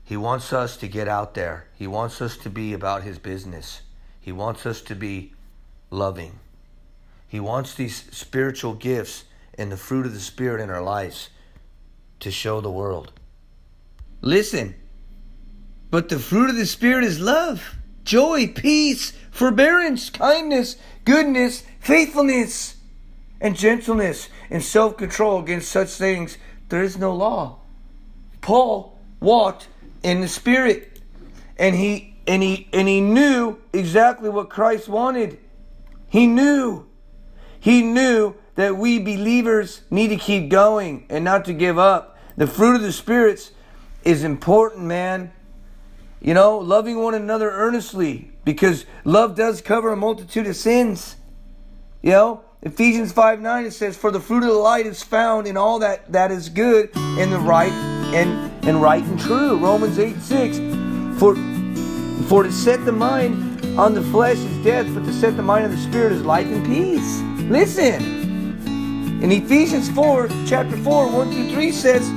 He 0.04 0.16
wants 0.16 0.52
us 0.52 0.76
to 0.78 0.88
get 0.88 1.06
out 1.06 1.34
there. 1.34 1.66
He 1.76 1.86
wants 1.86 2.22
us 2.22 2.36
to 2.38 2.50
be 2.50 2.72
about 2.72 3.02
his 3.02 3.18
business. 3.18 3.82
He 4.20 4.32
wants 4.32 4.64
us 4.64 4.80
to 4.82 4.94
be 4.94 5.34
loving. 5.90 6.38
He 7.28 7.40
wants 7.40 7.74
these 7.74 8.04
spiritual 8.10 8.74
gifts 8.74 9.24
and 9.56 9.70
the 9.70 9.76
fruit 9.76 10.06
of 10.06 10.14
the 10.14 10.20
Spirit 10.20 10.62
in 10.62 10.70
our 10.70 10.82
lives 10.82 11.28
to 12.20 12.30
show 12.30 12.60
the 12.60 12.70
world. 12.70 13.12
Listen, 14.22 14.74
but 15.90 16.08
the 16.08 16.18
fruit 16.18 16.50
of 16.50 16.56
the 16.56 16.66
Spirit 16.66 17.04
is 17.04 17.20
love, 17.20 17.76
joy, 18.04 18.48
peace, 18.48 19.12
forbearance, 19.30 20.10
kindness, 20.10 20.76
goodness, 21.04 21.62
faithfulness, 21.80 22.76
and 23.40 23.56
gentleness, 23.56 24.28
and 24.50 24.62
self 24.62 24.96
control. 24.96 25.40
Against 25.40 25.70
such 25.70 25.90
things 25.90 26.38
there 26.68 26.82
is 26.82 26.98
no 26.98 27.14
law. 27.14 27.60
Paul 28.40 28.98
walked 29.20 29.68
in 30.02 30.20
the 30.20 30.28
Spirit, 30.28 31.00
and 31.56 31.74
he 31.74 32.16
and 32.26 32.42
he 32.42 32.68
and 32.72 32.86
he 32.88 33.00
knew 33.00 33.58
exactly 33.72 34.28
what 34.28 34.50
Christ 34.50 34.88
wanted. 34.88 35.38
He 36.08 36.26
knew. 36.26 36.86
He 37.60 37.82
knew 37.82 38.34
that 38.54 38.76
we 38.76 38.98
believers 38.98 39.82
need 39.90 40.08
to 40.08 40.16
keep 40.16 40.48
going 40.48 41.06
and 41.08 41.24
not 41.24 41.44
to 41.46 41.52
give 41.52 41.78
up. 41.78 42.18
The 42.36 42.46
fruit 42.46 42.76
of 42.76 42.82
the 42.82 42.92
spirits 42.92 43.50
is 44.04 44.24
important, 44.24 44.84
man. 44.84 45.32
You 46.20 46.34
know, 46.34 46.58
loving 46.58 47.00
one 47.02 47.14
another 47.14 47.50
earnestly 47.50 48.32
because 48.44 48.86
love 49.04 49.36
does 49.36 49.60
cover 49.60 49.92
a 49.92 49.96
multitude 49.96 50.46
of 50.46 50.56
sins. 50.56 51.16
You 52.02 52.10
know, 52.10 52.44
Ephesians 52.62 53.12
5 53.12 53.40
9 53.40 53.66
it 53.66 53.72
says, 53.72 53.96
For 53.96 54.10
the 54.10 54.20
fruit 54.20 54.42
of 54.42 54.48
the 54.48 54.54
light 54.54 54.86
is 54.86 55.02
found 55.02 55.46
in 55.46 55.56
all 55.56 55.78
that, 55.78 56.10
that 56.12 56.30
is 56.30 56.48
good 56.48 56.90
and 56.96 57.32
the 57.32 57.38
right 57.38 57.72
and, 57.72 58.52
and 58.66 58.82
right 58.82 59.02
and 59.02 59.18
true. 59.18 59.56
Romans 59.58 59.98
8 59.98 60.20
6. 60.20 60.58
For 61.20 61.36
for 62.28 62.42
to 62.42 62.52
set 62.52 62.84
the 62.84 62.92
mind 62.92 63.64
on 63.78 63.94
the 63.94 64.02
flesh 64.02 64.36
is 64.36 64.64
death, 64.64 64.86
but 64.92 65.04
to 65.06 65.12
set 65.14 65.36
the 65.36 65.42
mind 65.42 65.64
on 65.64 65.70
the 65.70 65.78
spirit 65.78 66.12
is 66.12 66.22
life 66.24 66.46
and 66.46 66.66
peace. 66.66 67.20
Listen. 67.48 68.18
In 69.22 69.32
Ephesians 69.32 69.88
4, 69.90 70.28
chapter 70.46 70.76
4, 70.76 71.10
1 71.10 71.32
through 71.32 71.50
3 71.50 71.72
says, 71.72 72.08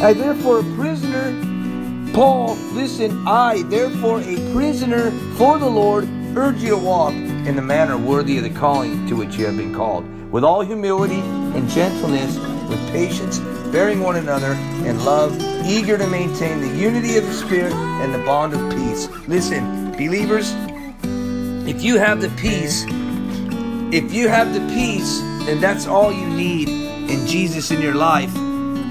I 0.00 0.14
therefore 0.14 0.60
a 0.60 0.64
prisoner, 0.74 1.32
Paul, 2.12 2.56
listen, 2.72 3.26
I 3.26 3.62
therefore 3.62 4.20
a 4.20 4.52
prisoner 4.52 5.10
for 5.36 5.58
the 5.58 5.68
Lord 5.68 6.08
urge 6.36 6.62
you 6.62 6.70
to 6.70 6.76
walk 6.76 7.12
in 7.12 7.56
the 7.56 7.62
manner 7.62 7.96
worthy 7.96 8.38
of 8.38 8.44
the 8.44 8.50
calling 8.50 9.06
to 9.08 9.14
which 9.14 9.36
you 9.36 9.46
have 9.46 9.56
been 9.56 9.74
called, 9.74 10.04
with 10.32 10.44
all 10.44 10.60
humility 10.60 11.20
and 11.20 11.68
gentleness, 11.68 12.36
with 12.68 12.78
patience, 12.90 13.38
bearing 13.70 14.00
one 14.00 14.16
another 14.16 14.52
in 14.86 15.04
love 15.04 15.36
eager 15.64 15.98
to 15.98 16.06
maintain 16.06 16.60
the 16.60 16.76
unity 16.76 17.16
of 17.16 17.26
the 17.26 17.32
Spirit 17.32 17.72
and 17.72 18.14
the 18.14 18.18
bond 18.18 18.54
of 18.54 18.70
peace. 18.70 19.08
Listen, 19.28 19.92
believers, 19.92 20.52
if 21.68 21.82
you 21.82 21.98
have 21.98 22.20
the 22.20 22.30
peace, 22.30 22.84
if 23.92 24.12
you 24.12 24.28
have 24.28 24.54
the 24.54 24.60
peace, 24.74 25.20
and 25.48 25.62
that's 25.62 25.86
all 25.86 26.12
you 26.12 26.26
need 26.26 26.68
in 26.68 27.26
Jesus 27.26 27.70
in 27.70 27.80
your 27.80 27.94
life, 27.94 28.34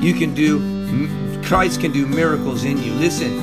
you 0.02 0.14
can 0.14 0.34
do, 0.34 0.60
Christ 1.48 1.80
can 1.80 1.94
do 1.94 2.06
miracles 2.06 2.66
in 2.66 2.78
you. 2.84 2.92
Listen, 2.92 3.34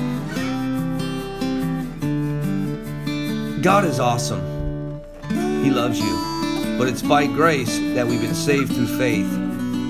God 3.62 3.86
is 3.86 3.98
awesome. 3.98 5.02
He 5.30 5.70
loves 5.70 5.98
you. 5.98 6.76
But 6.76 6.88
it's 6.88 7.00
by 7.00 7.26
grace 7.26 7.78
that 7.94 8.06
we've 8.06 8.20
been 8.20 8.34
saved 8.34 8.74
through 8.74 8.98
faith. 8.98 9.32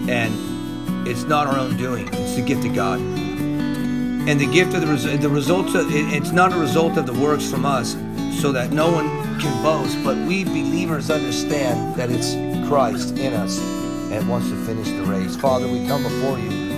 And 0.08 1.08
it's 1.08 1.24
not 1.24 1.48
our 1.48 1.58
own 1.58 1.76
doing, 1.76 2.06
it's 2.12 2.36
the 2.36 2.42
gift 2.42 2.64
of 2.64 2.72
God 2.74 3.00
and 4.26 4.40
the 4.40 4.46
gift 4.46 4.72
of 4.74 4.80
the, 4.80 4.86
res- 4.86 5.20
the 5.20 5.28
results 5.28 5.74
of, 5.74 5.94
it, 5.94 6.14
it's 6.14 6.30
not 6.30 6.50
a 6.50 6.56
result 6.56 6.96
of 6.96 7.04
the 7.04 7.12
works 7.12 7.50
from 7.50 7.66
us 7.66 7.92
so 8.40 8.52
that 8.52 8.70
no 8.70 8.90
one 8.90 9.06
can 9.38 9.62
boast 9.62 10.02
but 10.02 10.16
we 10.26 10.44
believers 10.44 11.10
understand 11.10 11.94
that 11.94 12.10
it's 12.10 12.32
christ 12.66 13.18
in 13.18 13.34
us 13.34 13.60
and 14.10 14.26
wants 14.26 14.48
to 14.48 14.56
finish 14.64 14.88
the 14.88 15.02
race 15.02 15.36
father 15.36 15.68
we 15.68 15.86
come 15.86 16.02
before 16.02 16.38
you 16.38 16.73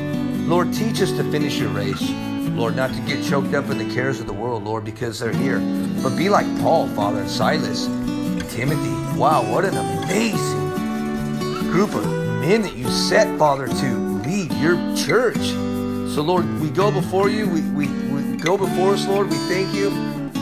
lord 0.46 0.72
teach 0.72 1.00
us 1.00 1.12
to 1.12 1.22
finish 1.30 1.58
your 1.58 1.70
race 1.70 2.10
lord 2.50 2.74
not 2.74 2.92
to 2.92 3.00
get 3.02 3.22
choked 3.24 3.54
up 3.54 3.68
in 3.70 3.78
the 3.78 3.94
cares 3.94 4.20
of 4.20 4.26
the 4.26 4.32
world 4.32 4.64
lord 4.64 4.84
because 4.84 5.18
they're 5.18 5.32
here 5.32 5.58
but 6.02 6.16
be 6.16 6.28
like 6.28 6.46
paul 6.60 6.88
father 6.88 7.20
and 7.20 7.30
silas 7.30 7.86
timothy 8.54 9.18
wow 9.18 9.42
what 9.52 9.64
an 9.64 9.76
amazing 9.76 10.70
group 11.70 11.94
of 11.94 12.06
men 12.40 12.62
that 12.62 12.74
you 12.74 12.88
set 12.88 13.38
father 13.38 13.66
to 13.66 13.94
lead 14.24 14.52
your 14.54 14.76
church 14.96 15.54
so, 16.16 16.22
Lord, 16.22 16.46
we 16.60 16.70
go 16.70 16.90
before 16.90 17.28
you. 17.28 17.46
We, 17.46 17.60
we, 17.72 17.88
we 17.88 18.38
go 18.38 18.56
before 18.56 18.94
us, 18.94 19.06
Lord. 19.06 19.28
We 19.28 19.36
thank 19.36 19.74
you. 19.74 19.88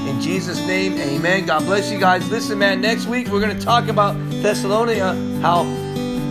In 0.09 0.21
Jesus' 0.21 0.65
name, 0.69 0.93
amen. 0.93 1.47
God 1.47 1.65
bless 1.65 1.91
you 1.91 1.99
guys. 1.99 2.31
Listen, 2.31 2.61
man, 2.61 2.81
next 2.81 3.07
week 3.07 3.27
we're 3.27 3.41
going 3.41 3.59
to 3.59 3.65
talk 3.65 3.89
about 3.89 4.15
Thessalonica, 4.41 5.17
how 5.41 5.65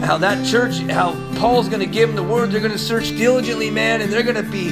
how 0.04 0.18
that 0.18 0.46
church, 0.46 0.80
how 0.80 1.14
Paul's 1.36 1.70
going 1.70 1.80
to 1.80 1.86
give 1.86 2.10
them 2.10 2.16
the 2.16 2.24
word. 2.24 2.52
They're 2.52 2.60
going 2.60 2.74
to 2.74 2.78
search 2.78 3.10
diligently, 3.10 3.72
man, 3.72 4.02
and 4.02 4.12
they're 4.12 4.24
going 4.24 4.36
to 4.36 4.44
be, 4.44 4.72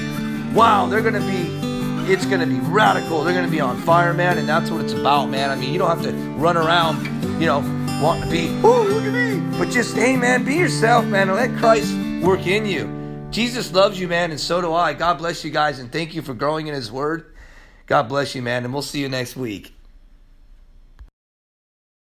wow, 0.53 0.87
they're 0.87 1.01
going 1.01 1.13
to 1.13 1.19
be, 1.21 2.11
it's 2.11 2.25
going 2.25 2.41
to 2.41 2.45
be 2.45 2.59
radical. 2.59 3.23
They're 3.23 3.33
going 3.33 3.45
to 3.45 3.51
be 3.51 3.61
on 3.61 3.77
fire, 3.81 4.13
man, 4.13 4.37
and 4.37 4.47
that's 4.47 4.69
what 4.69 4.83
it's 4.83 4.93
about, 4.93 5.27
man. 5.27 5.49
I 5.49 5.55
mean, 5.55 5.71
you 5.71 5.79
don't 5.79 5.89
have 5.89 6.03
to 6.03 6.11
run 6.33 6.57
around, 6.57 7.05
you 7.39 7.45
know, 7.45 7.59
wanting 8.01 8.23
to 8.23 8.29
be, 8.29 8.47
oh, 8.63 8.83
look 8.83 9.03
at 9.03 9.13
me. 9.13 9.57
But 9.57 9.69
just, 9.69 9.95
hey, 9.95 10.17
man, 10.17 10.43
be 10.43 10.55
yourself, 10.55 11.05
man, 11.05 11.29
and 11.29 11.37
let 11.37 11.57
Christ 11.59 11.93
work 12.23 12.45
in 12.47 12.65
you. 12.65 13.27
Jesus 13.31 13.71
loves 13.71 13.99
you, 13.99 14.07
man, 14.09 14.31
and 14.31 14.39
so 14.39 14.59
do 14.59 14.73
I. 14.73 14.93
God 14.93 15.17
bless 15.17 15.43
you 15.45 15.51
guys, 15.51 15.79
and 15.79 15.91
thank 15.91 16.13
you 16.13 16.21
for 16.21 16.33
growing 16.33 16.67
in 16.67 16.73
His 16.73 16.91
Word. 16.91 17.33
God 17.85 18.09
bless 18.09 18.35
you, 18.35 18.41
man, 18.41 18.65
and 18.65 18.73
we'll 18.73 18.81
see 18.81 18.99
you 18.99 19.07
next 19.09 19.37
week. 19.37 19.73